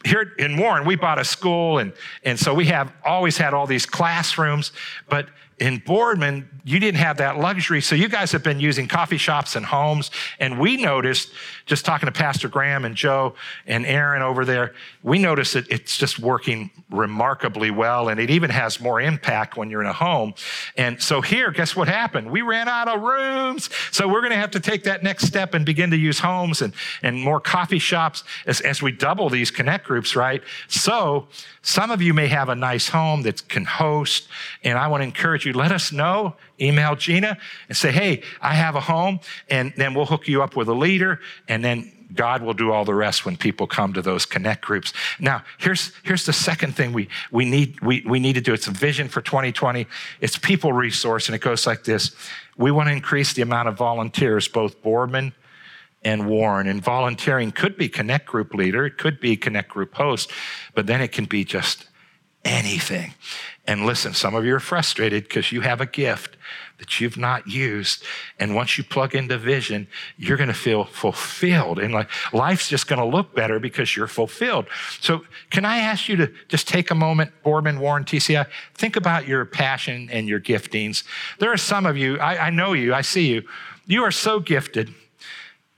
[0.04, 3.68] Here in Warren, we bought a school and, and so we have always had all
[3.68, 4.74] these classrooms,
[5.08, 7.82] but in Boardman, you didn't have that luxury.
[7.82, 10.12] So you guys have been using coffee shops and homes.
[10.40, 11.32] And we noticed,
[11.68, 13.36] just talking to Pastor Graham and Joe
[13.68, 18.10] and Aaron over there, we noticed that it's just working remarkably well.
[18.10, 20.34] And it even has more impact when you're in a home.
[20.78, 22.32] And so here, guess what happened?
[22.32, 23.70] We ran out of rooms.
[23.92, 26.62] So we're going to have to take that next step and begin to use homes
[26.62, 30.42] and, and more coffee shops as, as we double these connect groups, right?
[30.70, 31.28] So
[31.62, 34.30] some of you may have a nice home that can host.
[34.64, 38.54] And I want to encourage you, let us know email Gina and say, hey, I
[38.54, 42.42] have a home, and then we'll hook you up with a leader, and then God
[42.42, 44.94] will do all the rest when people come to those connect groups.
[45.20, 48.54] Now, here's, here's the second thing we, we, need, we, we need to do.
[48.54, 49.86] It's a vision for 2020.
[50.22, 52.16] It's people resource, and it goes like this.
[52.58, 55.34] We want to increase the amount of volunteers, both Boardman
[56.04, 56.68] and Warren.
[56.68, 60.32] And volunteering could be connect group leader, it could be connect group host,
[60.74, 61.88] but then it can be just
[62.46, 63.14] anything.
[63.68, 66.38] And listen, some of you are frustrated because you have a gift
[66.78, 68.04] that you've not used.
[68.40, 71.80] And once you plug into vision, you're going to feel fulfilled.
[71.80, 74.68] And like life's just going to look better because you're fulfilled.
[75.02, 79.28] So can I ask you to just take a moment, Boardman, Warren, TCI, think about
[79.28, 81.04] your passion and your giftings.
[81.40, 83.44] There are some of you, I, I know you, I see you.
[83.86, 84.94] You are so gifted.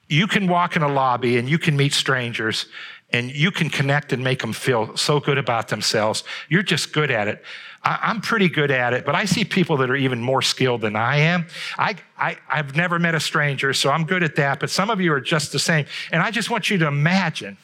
[0.07, 2.67] You can walk in a lobby and you can meet strangers
[3.11, 6.23] and you can connect and make them feel so good about themselves.
[6.49, 7.43] You're just good at it.
[7.83, 10.81] I, am pretty good at it, but I see people that are even more skilled
[10.81, 11.47] than I am.
[11.77, 14.99] I, I, I've never met a stranger, so I'm good at that, but some of
[14.99, 15.85] you are just the same.
[16.11, 17.57] And I just want you to imagine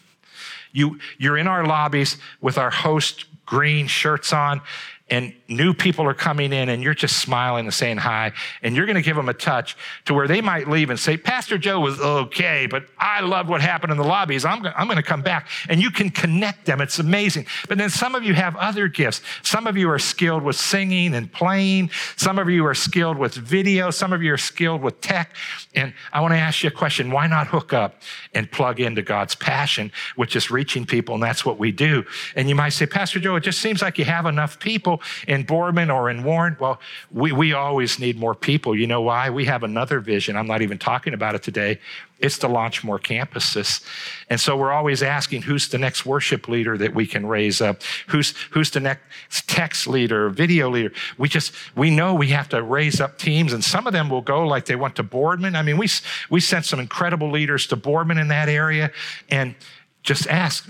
[0.72, 4.62] you, you're in our lobbies with our host green shirts on,
[5.10, 8.32] and new people are coming in and you're just smiling and saying hi
[8.64, 11.16] and you're going to give them a touch to where they might leave and say
[11.16, 14.46] pastor joe was okay but i love what happened in the lobbies.
[14.46, 15.50] I'm, I'm going to come back.
[15.70, 16.82] And you can connect them.
[16.82, 17.48] It's amazing.
[17.68, 19.22] But then some of you have other gifts.
[19.44, 21.90] Some of you are skilled with singing and playing.
[22.16, 23.92] Some of you are skilled with video.
[23.92, 25.36] Some of you are skilled with tech.
[25.74, 27.12] And i want to ask you a question.
[27.12, 28.02] Why not hook up
[28.34, 32.06] and plug into god's passion which is reaching people and that's what we do.
[32.36, 34.95] And you might say pastor joe it just seems like you have enough people
[35.28, 36.58] in Boardman or in Warren?
[36.60, 36.80] Well,
[37.12, 38.76] we, we always need more people.
[38.76, 39.30] You know why?
[39.30, 40.36] We have another vision.
[40.36, 41.80] I'm not even talking about it today.
[42.20, 43.86] It's to launch more campuses.
[44.30, 47.82] And so we're always asking who's the next worship leader that we can raise up?
[48.08, 50.94] Who's, who's the next text leader, video leader?
[51.18, 54.22] We just, we know we have to raise up teams and some of them will
[54.22, 55.56] go like they went to Boardman.
[55.56, 55.90] I mean, we,
[56.30, 58.92] we sent some incredible leaders to Boardman in that area
[59.30, 59.54] and
[60.02, 60.70] just ask,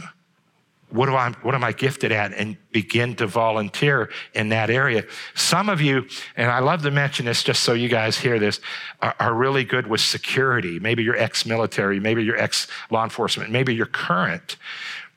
[0.89, 2.33] what, do I, what am I gifted at?
[2.33, 5.03] And begin to volunteer in that area.
[5.33, 8.59] Some of you, and I love to mention this just so you guys hear this,
[9.01, 10.79] are, are really good with security.
[10.79, 14.57] Maybe you're ex military, maybe you're ex law enforcement, maybe you're current.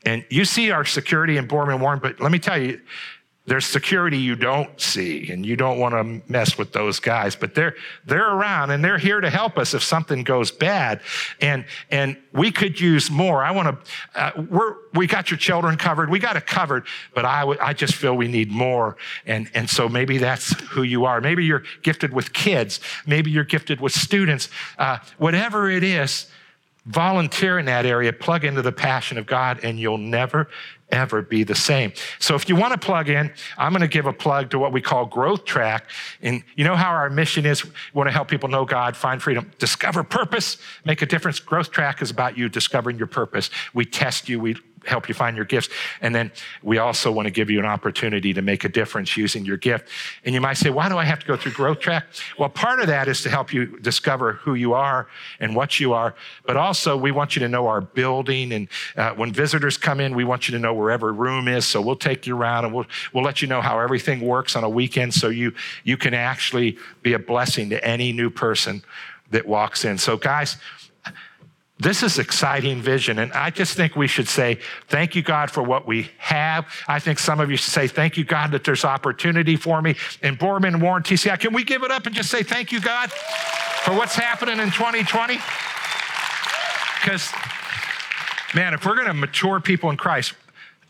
[0.04, 2.80] And you see our security in Boardman Warren, but let me tell you,
[3.48, 7.54] there's security you don't see, and you don't want to mess with those guys, but
[7.54, 11.00] they're, they're around and they're here to help us if something goes bad.
[11.40, 13.42] And, and we could use more.
[13.42, 16.10] I want to, uh, we're, we got your children covered.
[16.10, 18.98] We got it covered, but I, w- I just feel we need more.
[19.24, 21.22] And, and so maybe that's who you are.
[21.22, 22.80] Maybe you're gifted with kids.
[23.06, 24.50] Maybe you're gifted with students.
[24.78, 26.26] Uh, whatever it is,
[26.84, 30.48] volunteer in that area, plug into the passion of God, and you'll never
[30.90, 31.92] ever be the same.
[32.18, 34.72] So if you want to plug in, I'm going to give a plug to what
[34.72, 35.90] we call Growth Track.
[36.22, 37.64] And you know how our mission is?
[37.64, 41.40] We want to help people know God, find freedom, discover purpose, make a difference.
[41.40, 43.50] Growth Track is about you discovering your purpose.
[43.74, 45.68] We test you, we help you find your gifts.
[46.00, 46.30] And then
[46.62, 49.88] we also want to give you an opportunity to make a difference using your gift.
[50.24, 52.04] And you might say, why do I have to go through Growth Track?
[52.38, 55.08] Well, part of that is to help you discover who you are
[55.40, 56.14] and what you are.
[56.46, 58.52] But also, we want you to know our building.
[58.52, 61.66] And uh, when visitors come in, we want you to know where every room is.
[61.66, 64.64] So we'll take you around and we'll, we'll let you know how everything works on
[64.64, 65.52] a weekend so you,
[65.84, 68.82] you can actually be a blessing to any new person
[69.30, 69.98] that walks in.
[69.98, 70.56] So, guys,
[71.78, 73.20] this is exciting vision.
[73.20, 76.66] And I just think we should say, thank you, God, for what we have.
[76.88, 79.94] I think some of you should say, thank you, God, that there's opportunity for me.
[80.22, 83.12] In Boardman, Warren, TCI, can we give it up and just say, thank you, God,
[83.12, 85.38] for what's happening in 2020?
[87.00, 87.32] Because,
[88.56, 90.34] man, if we're going to mature people in Christ,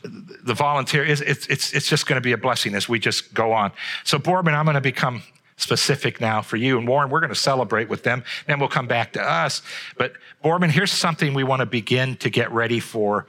[0.02, 3.34] the volunteer is it's, it's, it's just going to be a blessing as we just
[3.34, 3.72] go on.
[4.04, 5.22] So, boardman I'm going to become
[5.58, 6.78] specific now for you.
[6.78, 8.24] And Warren, we're going to celebrate with them.
[8.46, 9.60] Then we'll come back to us.
[9.98, 13.26] But Boardman, here's something we want to begin to get ready for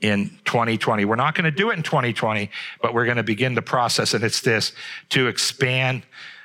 [0.00, 1.04] in 2020.
[1.04, 2.50] We're not going to do it in 2020,
[2.82, 4.14] but we're going to begin the process.
[4.14, 4.72] And it's this
[5.10, 6.04] to expand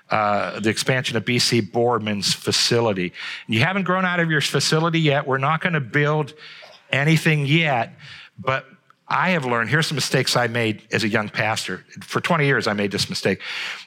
[0.10, 3.13] uh, the expansion of BC Boardman's facility.
[3.48, 5.26] You haven't grown out of your facility yet.
[5.26, 6.34] We're not going to build
[6.91, 7.93] anything yet,
[8.38, 8.65] but
[9.08, 11.86] I have learned here's some mistakes I made as a young pastor.
[12.02, 13.42] For 20 years, I made this mistake.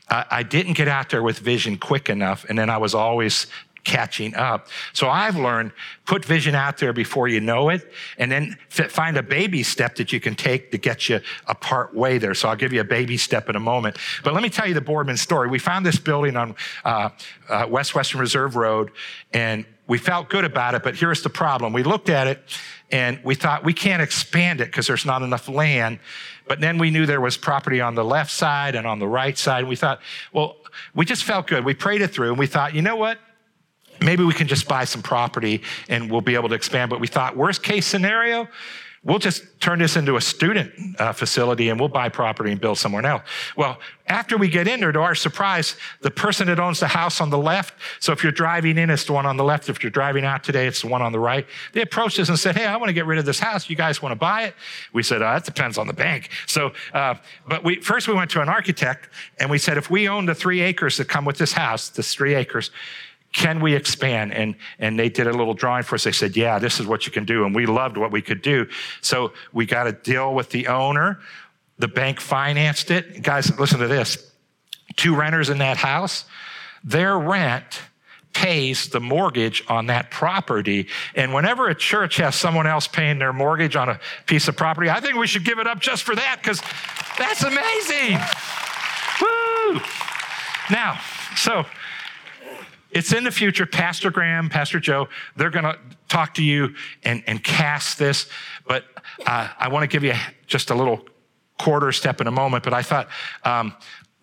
[0.08, 3.46] I didn't get out there with vision quick enough, and then I was always
[3.86, 4.66] catching up.
[4.92, 5.70] So I've learned
[6.06, 10.12] put vision out there before you know it, and then find a baby step that
[10.12, 12.34] you can take to get you a part way there.
[12.34, 13.96] So I'll give you a baby step in a moment.
[14.24, 15.48] But let me tell you the Boardman story.
[15.48, 17.10] We found this building on uh,
[17.48, 18.90] uh, West Western Reserve Road,
[19.32, 21.72] and we felt good about it, but here's the problem.
[21.72, 22.42] We looked at it
[22.90, 25.98] and we thought we can't expand it because there's not enough land.
[26.48, 29.36] But then we knew there was property on the left side and on the right
[29.36, 29.60] side.
[29.60, 30.00] And we thought,
[30.32, 30.56] well,
[30.94, 31.64] we just felt good.
[31.64, 33.18] We prayed it through and we thought, you know what?
[34.00, 36.90] maybe we can just buy some property and we'll be able to expand.
[36.90, 38.48] But we thought, worst case scenario,
[39.06, 42.76] we'll just turn this into a student uh, facility and we'll buy property and build
[42.76, 43.22] somewhere else.
[43.56, 47.20] Well, after we get in there, to our surprise, the person that owns the house
[47.20, 49.68] on the left, so if you're driving in, it's the one on the left.
[49.68, 51.46] If you're driving out today, it's the one on the right.
[51.72, 53.70] They approached us and said, Hey, I want to get rid of this house.
[53.70, 54.54] You guys want to buy it?
[54.92, 56.30] We said, uh, That depends on the bank.
[56.46, 57.14] So, uh,
[57.48, 60.34] but we, first we went to an architect and we said, If we own the
[60.34, 62.70] three acres that come with this house, this three acres,
[63.36, 64.32] can we expand?
[64.32, 66.04] And, and they did a little drawing for us.
[66.04, 67.44] They said, yeah, this is what you can do.
[67.44, 68.66] And we loved what we could do.
[69.02, 71.20] So we got a deal with the owner.
[71.78, 73.22] The bank financed it.
[73.22, 74.32] Guys, listen to this.
[74.96, 76.24] Two renters in that house,
[76.82, 77.82] their rent
[78.32, 80.88] pays the mortgage on that property.
[81.14, 84.88] And whenever a church has someone else paying their mortgage on a piece of property,
[84.88, 86.62] I think we should give it up just for that because
[87.18, 88.18] that's amazing.
[89.20, 89.80] Woo!
[90.70, 90.98] Now,
[91.36, 91.66] so
[92.96, 93.66] it's in the future.
[93.66, 95.78] Pastor Graham, Pastor Joe, they're going to
[96.08, 98.26] talk to you and, and cast this.
[98.66, 98.84] But
[99.26, 100.14] uh, I want to give you
[100.46, 101.06] just a little
[101.58, 102.64] quarter step in a moment.
[102.64, 103.08] But I thought
[103.44, 103.74] um,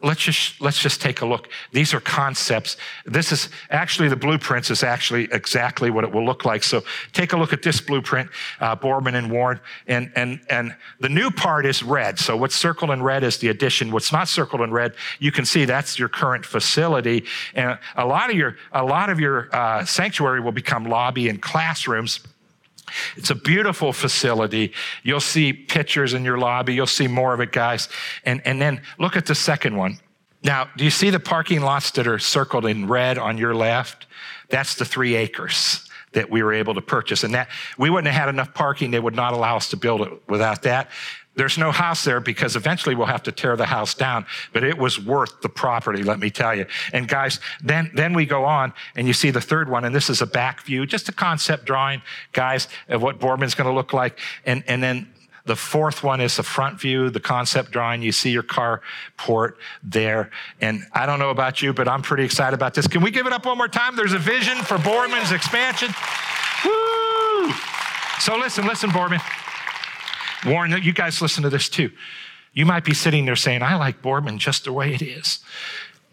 [0.04, 1.50] let's just let's just take a look.
[1.72, 2.78] These are concepts.
[3.06, 6.64] This is actually the blueprints is actually exactly what it will look like.
[6.64, 9.60] So take a look at this blueprint uh, boardman and warren.
[9.88, 12.20] And and and the new part is red.
[12.20, 13.92] So what's circled in red is the addition.
[13.92, 17.26] What's not circled in red you can see that's your current facility.
[17.56, 21.42] And a lot of your a lot of your uh, sanctuary will become lobby and
[21.42, 22.20] classrooms
[23.16, 24.74] it's a beautiful facility.
[25.04, 26.74] You'll see pictures in your lobby.
[26.74, 27.90] You'll see more of it, guys.
[28.26, 30.00] And, and then look at the second one.
[30.44, 34.08] Now, do you see the parking lots that are circled in red on your left?
[34.50, 37.24] That's the three acres that we were able to purchase.
[37.24, 38.92] And that we wouldn't have had enough parking.
[38.92, 40.90] They would not allow us to build it without that.
[41.36, 44.78] There's no house there because eventually we'll have to tear the house down, but it
[44.78, 46.66] was worth the property, let me tell you.
[46.92, 50.10] And guys, then, then we go on and you see the third one, and this
[50.10, 52.02] is a back view, just a concept drawing,
[52.34, 54.20] guys, of what Boardman's going to look like.
[54.46, 55.12] And, and then
[55.46, 58.02] the fourth one is the front view, the concept drawing.
[58.02, 60.32] You see your carport there.
[60.62, 62.88] And I don't know about you, but I'm pretty excited about this.
[62.88, 63.96] Can we give it up one more time?
[63.96, 65.90] There's a vision for Boardman's expansion.
[66.64, 67.52] Woo!
[68.20, 69.20] So listen, listen, Boardman.
[70.46, 71.92] Warren, you guys listen to this too.
[72.54, 75.40] You might be sitting there saying, I like Boardman just the way it is.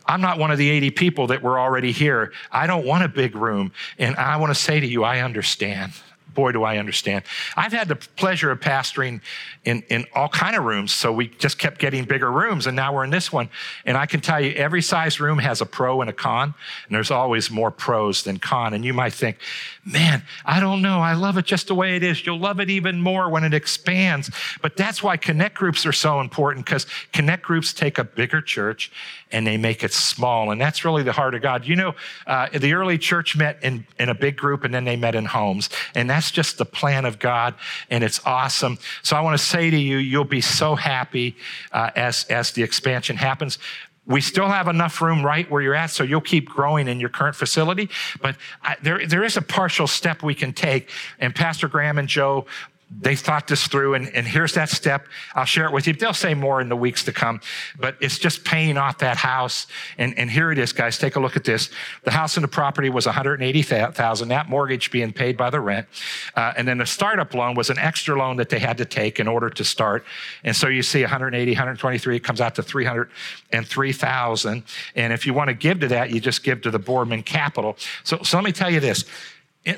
[0.06, 2.32] I'm not one of the 80 people that were already here.
[2.50, 3.72] I don't want a big room.
[3.98, 5.92] And I want to say to you, I understand
[6.40, 7.22] boy, do I understand.
[7.54, 9.20] I've had the pleasure of pastoring
[9.64, 10.90] in, in all kind of rooms.
[10.90, 12.66] So we just kept getting bigger rooms.
[12.66, 13.50] And now we're in this one.
[13.84, 16.54] And I can tell you every size room has a pro and a con.
[16.86, 18.72] And there's always more pros than con.
[18.72, 19.36] And you might think,
[19.84, 21.00] man, I don't know.
[21.00, 22.24] I love it just the way it is.
[22.24, 24.30] You'll love it even more when it expands.
[24.62, 28.90] But that's why connect groups are so important because connect groups take a bigger church
[29.32, 30.50] and they make it small.
[30.50, 31.66] And that's really the heart of God.
[31.66, 31.94] You know,
[32.26, 35.24] uh, the early church met in, in a big group and then they met in
[35.24, 35.70] homes.
[35.94, 37.54] And that's just the plan of God.
[37.90, 38.78] And it's awesome.
[39.02, 41.36] So I want to say to you, you'll be so happy
[41.72, 43.58] uh, as, as the expansion happens.
[44.06, 47.10] We still have enough room right where you're at, so you'll keep growing in your
[47.10, 47.90] current facility.
[48.20, 50.90] But I, there, there is a partial step we can take.
[51.20, 52.46] And Pastor Graham and Joe
[52.90, 55.06] they thought this through and, and here's that step.
[55.34, 55.92] I'll share it with you.
[55.92, 57.40] They'll say more in the weeks to come
[57.78, 59.66] but it's just paying off that house.
[59.98, 60.98] And, and here it is guys.
[60.98, 61.70] Take a look at this.
[62.04, 65.86] The house and the property was 180000 that mortgage being paid by the rent.
[66.34, 69.20] Uh, and then the startup loan was an extra loan that they had to take
[69.20, 70.04] in order to start.
[70.44, 74.62] And so you see 180 123 it comes out to 303000
[74.94, 77.76] and if you want to give to that you just give to the boardman capital.
[78.04, 79.04] So, so let me tell you this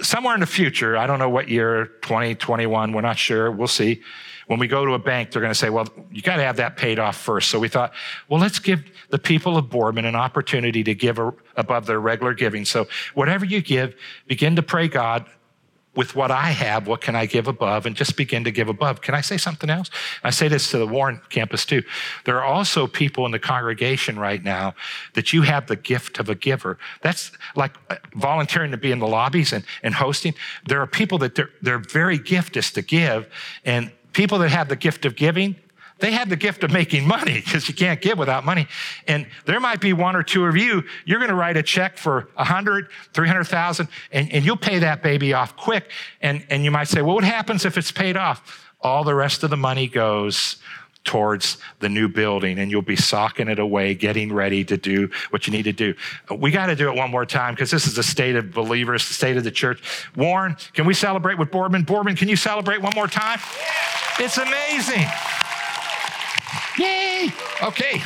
[0.02, 4.02] somewhere in the future, I don't know what year, 2021, we're not sure, we'll see.
[4.46, 6.56] When we go to a bank, they're going to say, well, you got to have
[6.56, 7.48] that paid off first.
[7.48, 7.92] So we thought,
[8.28, 11.18] well, let's give the people of Boardman an opportunity to give
[11.56, 12.64] above their regular giving.
[12.64, 13.94] So whatever you give,
[14.26, 15.26] begin to pray God,
[15.94, 17.84] with what I have, what can I give above?
[17.84, 19.02] And just begin to give above.
[19.02, 19.90] Can I say something else?
[20.24, 21.82] I say this to the Warren campus too.
[22.24, 24.74] There are also people in the congregation right now
[25.12, 26.78] that you have the gift of a giver.
[27.02, 30.34] That's like uh, volunteering to be in the lobbies and, and hosting.
[30.66, 33.28] There are people that their, their very gift is to give.
[33.64, 35.56] And people that have the gift of giving,
[36.02, 38.66] they have the gift of making money because you can't give without money.
[39.06, 41.96] And there might be one or two of you, you're going to write a check
[41.96, 45.92] for 100, 300,000, and, and you'll pay that baby off quick.
[46.20, 48.68] And, and you might say, well, what happens if it's paid off?
[48.80, 50.56] All the rest of the money goes
[51.04, 55.46] towards the new building and you'll be socking it away, getting ready to do what
[55.46, 55.94] you need to do.
[56.36, 59.06] We got to do it one more time because this is the state of believers,
[59.06, 60.08] the state of the church.
[60.16, 61.84] Warren, can we celebrate with Boardman?
[61.84, 63.38] Boardman, can you celebrate one more time?
[64.18, 65.06] It's amazing.
[66.78, 67.32] Yay!
[67.62, 68.02] Okay.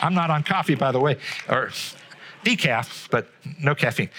[0.00, 1.16] I'm not on coffee, by the way,
[1.48, 1.70] or
[2.44, 4.10] decaf, but no caffeine.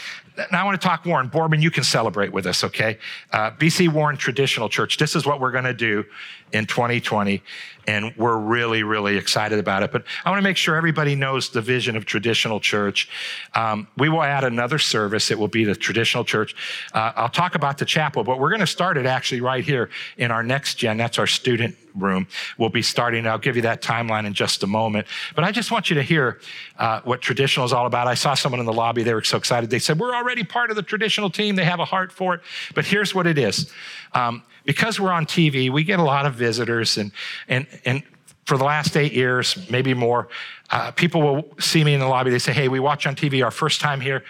[0.52, 1.28] Now I want to talk Warren.
[1.28, 2.98] Boardman, you can celebrate with us, okay?
[3.32, 4.98] Uh, BC Warren Traditional Church.
[4.98, 6.06] This is what we're going to do
[6.54, 7.42] in 2020,
[7.88, 9.92] and we're really, really excited about it.
[9.92, 13.10] But I want to make sure everybody knows the vision of traditional church.
[13.56, 15.32] Um, we will add another service.
[15.32, 16.56] It will be the traditional church.
[16.94, 19.90] Uh, I'll talk about the chapel, but we're going to start it actually right here
[20.18, 20.98] in our next gen.
[20.98, 22.28] That's our student room.
[22.58, 23.28] We'll be starting.
[23.28, 25.08] I'll give you that timeline in just a moment.
[25.36, 26.40] But I just want you to hear
[26.78, 28.08] uh, what traditional is all about.
[28.08, 29.04] I saw someone in the lobby.
[29.04, 29.70] They were so excited.
[29.70, 31.56] They said, We're already part of the traditional team.
[31.56, 32.42] They have a heart for it.
[32.74, 33.72] But here's what it is.
[34.14, 37.12] Um, because we're on TV, we get a lot of visitors, and
[37.48, 38.04] and and
[38.46, 40.28] for the last eight years, maybe more,
[40.72, 42.32] uh, people will see me in the lobby.
[42.32, 44.24] They say, "Hey, we watch on TV our first time here,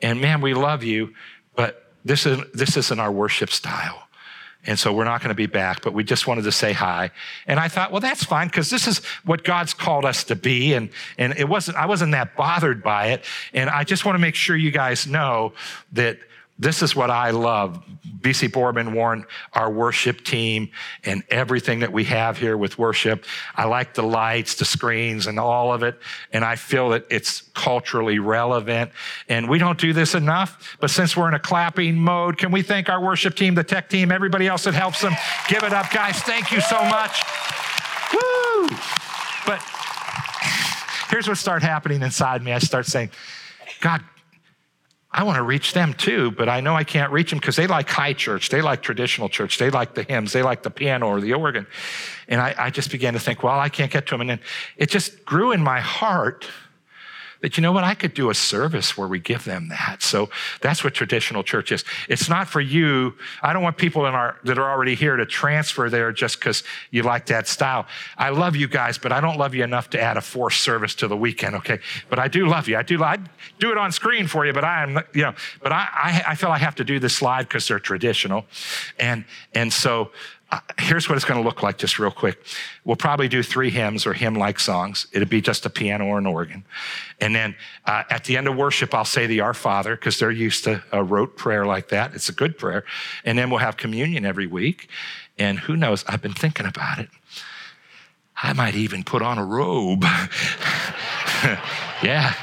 [0.00, 1.12] and man, we love you,
[1.56, 4.03] but this is this isn't our worship style."
[4.66, 7.10] And so we're not going to be back, but we just wanted to say hi.
[7.46, 10.74] And I thought, well, that's fine because this is what God's called us to be.
[10.74, 13.24] And, and it wasn't, I wasn't that bothered by it.
[13.52, 15.52] And I just want to make sure you guys know
[15.92, 16.18] that
[16.58, 17.82] this is what I love.
[18.20, 20.70] BC Boardman Warren, our worship team,
[21.04, 23.24] and everything that we have here with worship.
[23.56, 25.98] I like the lights, the screens, and all of it.
[26.32, 28.92] And I feel that it's culturally relevant.
[29.28, 30.76] And we don't do this enough.
[30.80, 33.88] But since we're in a clapping mode, can we thank our worship team, the tech
[33.88, 35.12] team, everybody else that helps them?
[35.48, 36.20] Give it up, guys.
[36.20, 37.20] Thank you so much.
[38.12, 38.68] Woo!
[39.44, 39.62] But
[41.10, 42.52] here's what started happening inside me.
[42.52, 43.10] I start saying,
[43.80, 44.02] God,
[45.16, 47.68] I want to reach them too, but I know I can't reach them because they
[47.68, 48.48] like high church.
[48.48, 49.58] They like traditional church.
[49.58, 50.32] They like the hymns.
[50.32, 51.68] They like the piano or the organ.
[52.26, 54.22] And I, I just began to think, well, I can't get to them.
[54.22, 54.40] And then
[54.76, 56.48] it just grew in my heart
[57.44, 60.02] that, you know what, I could do a service where we give them that.
[60.02, 60.30] So
[60.62, 61.84] that's what traditional church is.
[62.08, 63.12] It's not for you.
[63.42, 66.62] I don't want people in our, that are already here to transfer there just because
[66.90, 67.86] you like that style.
[68.16, 70.94] I love you guys, but I don't love you enough to add a fourth service
[70.94, 71.80] to the weekend, okay?
[72.08, 72.78] But I do love you.
[72.78, 73.18] I do, I
[73.58, 76.34] do it on screen for you, but I am, you know, but I, I, I
[76.36, 78.46] feel I have to do this slide because they're traditional.
[78.98, 80.12] And, and so,
[80.78, 82.38] here's what it's going to look like just real quick.
[82.84, 85.06] We'll probably do three hymns or hymn like songs.
[85.12, 86.64] It'll be just a piano or an organ.
[87.20, 87.54] And then
[87.86, 90.82] uh, at the end of worship, I'll say the Our Father because they're used to
[90.92, 92.14] a rote prayer like that.
[92.14, 92.84] It's a good prayer.
[93.24, 94.88] And then we'll have communion every week.
[95.38, 96.04] And who knows?
[96.06, 97.08] I've been thinking about it.
[98.42, 100.02] I might even put on a robe.
[102.02, 102.34] yeah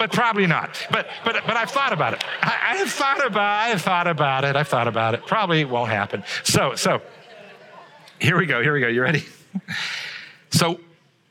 [0.00, 0.84] but probably not.
[0.90, 2.24] But but but I've thought about it.
[2.42, 4.56] I, have thought about I've thought about it.
[4.56, 5.26] I've thought about it.
[5.26, 6.24] Probably won't happen.
[6.42, 7.02] So so
[8.20, 8.62] here we go.
[8.62, 8.88] Here we go.
[8.88, 9.24] You ready?
[10.50, 10.80] so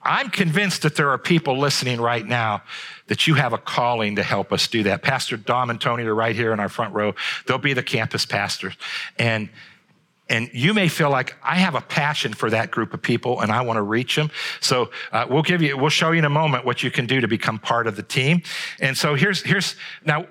[0.02, 2.64] I'm convinced that there are people listening right now
[3.08, 5.02] that you have a calling to help us do that.
[5.02, 7.16] Pastor Dom and Tony are right here in our front row.
[7.48, 8.76] They'll be the campus pastors.
[9.18, 9.50] And
[10.30, 13.52] and you may feel like I have a passion for that group of people and
[13.52, 14.30] I want to reach them.
[14.62, 17.20] So uh, we'll give you, we'll show you in a moment what you can do
[17.20, 18.44] to become part of the team.
[18.80, 19.76] And so here's, here's,
[20.06, 20.28] now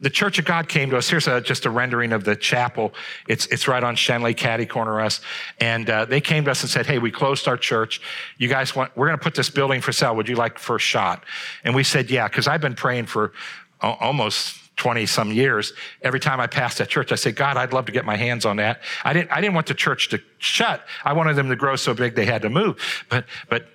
[0.00, 1.08] the Church of God came to us.
[1.08, 2.92] Here's a, just a rendering of the chapel.
[3.26, 5.20] It's, it's right on Shenley, Caddy Corner us.
[5.60, 8.00] And uh, they came to us and said, Hey, we closed our church.
[8.36, 10.14] You guys want, we're going to put this building for sale.
[10.14, 11.24] Would you like first shot?
[11.64, 13.32] And we said, Yeah, because I've been praying for
[13.80, 15.72] almost 20 some years.
[16.02, 18.46] Every time I passed that church, I said, God, I'd love to get my hands
[18.46, 18.80] on that.
[19.04, 20.84] I didn't, I didn't want the church to shut.
[21.04, 22.80] I wanted them to grow so big they had to move.
[23.08, 23.66] But, but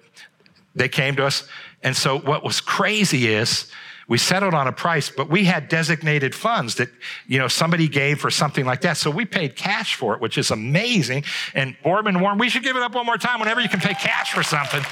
[0.74, 1.48] they came to us.
[1.84, 3.70] And so what was crazy is,
[4.08, 6.90] we settled on a price, but we had designated funds that,
[7.28, 8.98] you know, somebody gave for something like that.
[8.98, 11.24] So we paid cash for it, which is amazing.
[11.54, 13.94] And Boardman Warren, we should give it up one more time whenever you can pay
[13.94, 14.84] cash for something.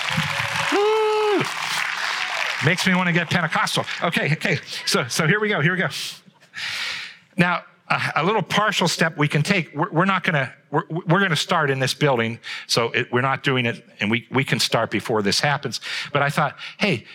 [0.72, 1.44] Woo!
[2.66, 3.86] Makes me want to get Pentecostal.
[4.04, 4.60] Okay, okay.
[4.86, 5.62] So, so here we go.
[5.62, 5.90] Here we go.
[7.36, 9.74] Now, a, a little partial step we can take.
[9.76, 10.54] We're, we're not going to.
[10.70, 14.10] We're, we're going to start in this building, so it, we're not doing it, and
[14.10, 15.82] we we can start before this happens.
[16.14, 17.06] But I thought, hey,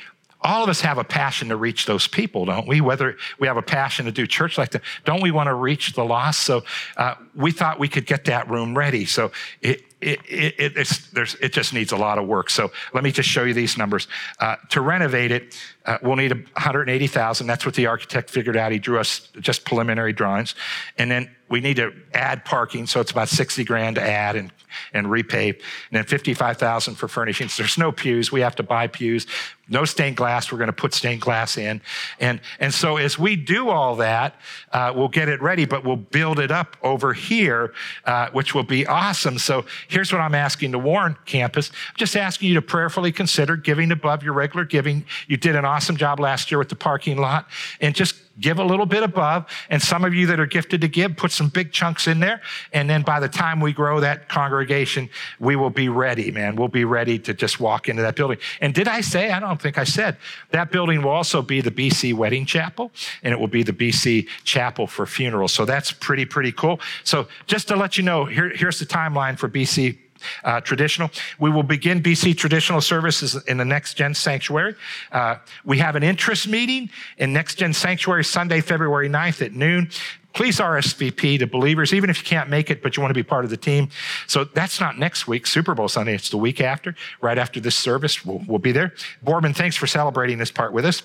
[0.42, 2.80] all of us have a passion to reach those people, don't we?
[2.80, 5.94] Whether we have a passion to do church like that, don't we want to reach
[5.94, 6.40] the lost?
[6.40, 6.62] So
[6.96, 9.06] uh, we thought we could get that room ready.
[9.06, 9.32] So
[9.62, 12.50] it, it, it, it, just needs a lot of work.
[12.50, 14.08] So let me just show you these numbers.
[14.38, 15.56] Uh, to renovate it,
[15.86, 17.46] uh, we'll need 180,000.
[17.46, 18.72] That's what the architect figured out.
[18.72, 20.54] He drew us just preliminary drawings.
[20.98, 22.86] And then we need to add parking.
[22.86, 24.52] So it's about 60 grand to add and,
[24.92, 25.54] and repave.
[25.54, 27.56] And then 55,000 for furnishings.
[27.56, 28.32] There's no pews.
[28.32, 29.26] We have to buy pews.
[29.68, 30.50] No stained glass.
[30.50, 31.80] We're going to put stained glass in.
[32.18, 34.36] And, and so as we do all that,
[34.72, 37.72] uh, we'll get it ready, but we'll build it up over here,
[38.04, 39.38] uh, which will be awesome.
[39.38, 41.70] So here's what I'm asking the Warren campus.
[41.70, 45.04] I'm just asking you to prayerfully consider giving above your regular giving.
[45.28, 47.46] You did an awesome job last year with the parking lot
[47.80, 49.46] and just give a little bit above.
[49.70, 52.40] And some of you that are gifted to give, put some big chunks in there.
[52.72, 55.08] And then by the time we grow that congregation,
[55.40, 56.56] we will be ready, man.
[56.56, 58.38] We'll be ready to just walk into that building.
[58.60, 60.16] And did I say, I don't think I said,
[60.50, 64.28] that building will also be the BC Wedding Chapel and it will be the BC
[64.44, 65.52] Chapel for funerals.
[65.52, 66.80] So that's pretty, pretty cool.
[67.04, 69.98] So just to let you know, here, here's the timeline for BC
[70.44, 71.10] uh, traditional.
[71.38, 74.74] We will begin BC traditional services in the Next Gen Sanctuary.
[75.12, 79.90] Uh, we have an interest meeting in Next Gen Sanctuary Sunday, February 9th at noon.
[80.32, 83.22] Please RSVP to believers, even if you can't make it, but you want to be
[83.22, 83.88] part of the team.
[84.26, 86.14] So that's not next week, Super Bowl Sunday.
[86.14, 88.22] It's the week after, right after this service.
[88.22, 88.92] We'll, we'll be there.
[89.22, 91.02] Boardman, thanks for celebrating this part with us.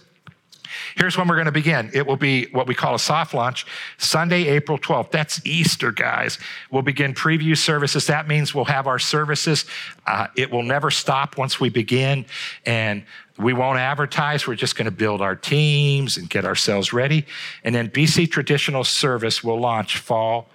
[0.95, 1.89] Here's when we're going to begin.
[1.93, 3.65] It will be what we call a soft launch,
[3.97, 5.11] Sunday, April 12th.
[5.11, 6.39] That's Easter, guys.
[6.69, 8.07] We'll begin preview services.
[8.07, 9.65] That means we'll have our services.
[10.05, 12.25] Uh, it will never stop once we begin.
[12.65, 13.03] And
[13.37, 14.47] we won't advertise.
[14.47, 17.25] We're just going to build our teams and get ourselves ready.
[17.63, 20.49] And then BC Traditional Service will launch fall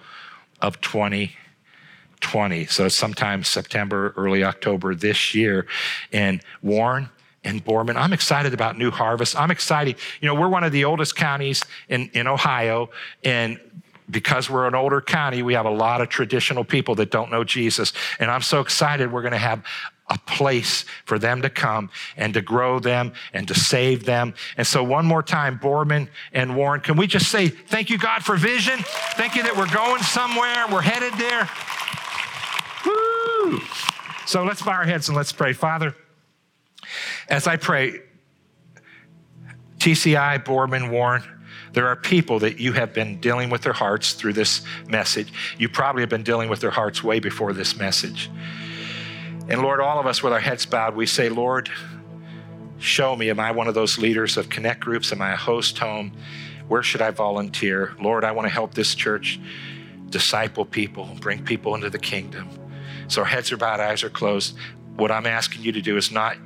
[0.61, 2.65] of 2020.
[2.67, 5.67] So sometime September, early October this year.
[6.11, 7.09] And Warren,
[7.47, 7.95] and Boardman.
[7.95, 9.39] I'm excited about New Harvest.
[9.39, 9.95] I'm excited.
[10.19, 12.89] You know, we're one of the oldest counties in, in Ohio,
[13.23, 13.59] and
[14.09, 17.43] because we're an older county, we have a lot of traditional people that don't know
[17.43, 17.93] Jesus.
[18.19, 19.63] And I'm so excited we're going to have
[20.09, 24.33] a place for them to come and to grow them and to save them.
[24.55, 28.23] And so, one more time, Boardman and Warren, can we just say thank you, God,
[28.23, 28.79] for vision?
[29.15, 31.49] Thank you that we're going somewhere, we're headed there.
[32.85, 33.59] Woo!
[34.25, 35.51] So, let's bow our heads and let's pray.
[35.51, 35.93] Father,
[37.29, 38.01] as I pray,
[39.79, 41.23] TCI, Boardman, Warren,
[41.73, 45.31] there are people that you have been dealing with their hearts through this message.
[45.57, 48.31] You probably have been dealing with their hearts way before this message.
[49.49, 51.69] And Lord, all of us with our heads bowed, we say, Lord,
[52.79, 53.29] show me.
[53.29, 55.11] Am I one of those leaders of connect groups?
[55.11, 56.13] Am I a host home?
[56.67, 57.95] Where should I volunteer?
[58.01, 59.39] Lord, I want to help this church
[60.09, 62.49] disciple people, bring people into the kingdom.
[63.07, 64.57] So our heads are bowed, eyes are closed.
[64.95, 66.37] What I'm asking you to do is not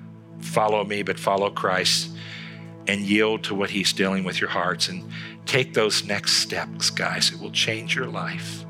[0.42, 2.10] follow me, but follow Christ
[2.88, 5.10] and yield to what He's dealing with your hearts and
[5.46, 7.32] take those next steps, guys.
[7.32, 8.66] It will change your life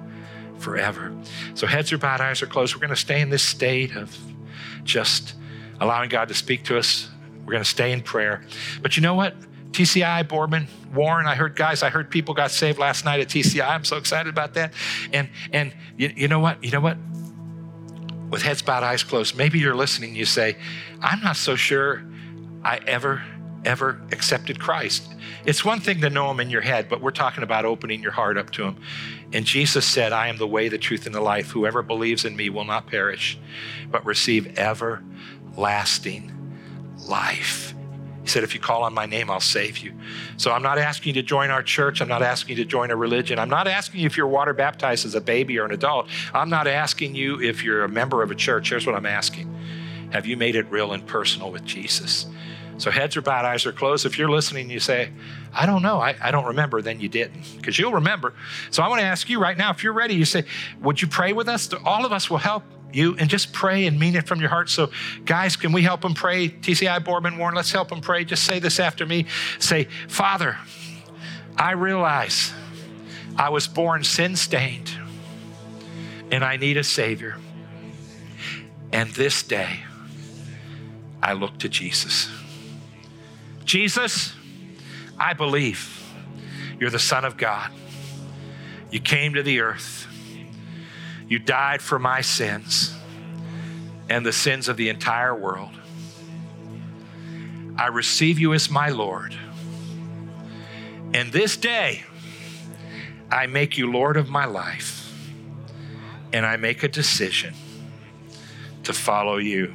[0.57, 1.13] forever.
[1.53, 2.75] So, heads are bowed, eyes are closed.
[2.75, 4.17] We're going to stay in this state of
[4.83, 5.35] just
[5.79, 7.09] allowing God to speak to us.
[7.45, 8.43] We're going to stay in prayer.
[8.81, 9.35] But you know what?
[9.71, 13.67] TCI, Boardman, Warren, I heard guys, I heard people got saved last night at TCI.
[13.67, 14.73] I'm so excited about that.
[15.13, 16.63] And and you, you know what?
[16.63, 16.97] You know what?
[18.31, 20.55] With heads bowed, eyes closed, maybe you're listening, you say,
[21.01, 22.01] I'm not so sure
[22.63, 23.21] I ever,
[23.65, 25.13] ever accepted Christ.
[25.45, 28.13] It's one thing to know him in your head, but we're talking about opening your
[28.13, 28.77] heart up to him.
[29.33, 31.51] And Jesus said, I am the way, the truth, and the life.
[31.51, 33.37] Whoever believes in me will not perish,
[33.89, 36.31] but receive everlasting
[37.07, 37.73] life.
[38.23, 39.93] He said, If you call on my name, I'll save you.
[40.37, 42.01] So I'm not asking you to join our church.
[42.01, 43.39] I'm not asking you to join a religion.
[43.39, 46.07] I'm not asking you if you're water baptized as a baby or an adult.
[46.33, 48.69] I'm not asking you if you're a member of a church.
[48.69, 49.53] Here's what I'm asking
[50.11, 52.27] Have you made it real and personal with Jesus?
[52.77, 54.07] So heads are bowed, eyes are closed.
[54.07, 55.11] If you're listening, you say,
[55.53, 58.33] I don't know, I, I don't remember, then you didn't, because you'll remember.
[58.71, 60.45] So I want to ask you right now, if you're ready, you say,
[60.81, 61.71] Would you pray with us?
[61.85, 62.63] All of us will help
[62.93, 64.69] you and just pray and mean it from your heart.
[64.69, 64.91] So,
[65.25, 66.49] guys, can we help them pray?
[66.49, 68.23] TCI Boardman Warren, let's help them pray.
[68.23, 69.25] Just say this after me.
[69.59, 70.57] Say, Father,
[71.57, 72.53] I realize
[73.37, 74.91] I was born sin stained
[76.31, 77.37] and I need a Savior.
[78.91, 79.81] And this day,
[81.21, 82.29] I look to Jesus.
[83.63, 84.33] Jesus,
[85.17, 85.97] I believe
[86.79, 87.71] you're the Son of God.
[88.89, 90.07] You came to the earth
[91.31, 92.93] you died for my sins
[94.09, 95.71] and the sins of the entire world.
[97.77, 99.33] I receive you as my Lord.
[101.13, 102.03] And this day,
[103.31, 105.09] I make you Lord of my life,
[106.33, 107.53] and I make a decision
[108.83, 109.73] to follow you.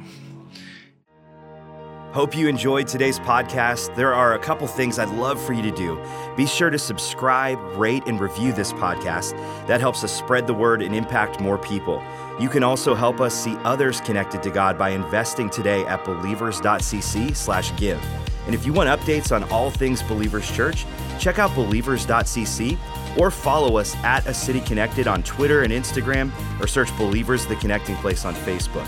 [2.11, 3.95] Hope you enjoyed today's podcast.
[3.95, 5.99] There are a couple things I'd love for you to do.
[6.37, 9.31] Be sure to subscribe, rate, and review this podcast.
[9.67, 12.01] That helps us spread the word and impact more people.
[12.39, 17.99] You can also help us see others connected to God by investing today at believers.cc/give.
[18.45, 20.85] And if you want updates on all things Believers Church,
[21.19, 22.77] check out believers.cc
[23.17, 26.31] or follow us at A City Connected on Twitter and Instagram
[26.61, 28.87] or search Believers the Connecting Place on Facebook.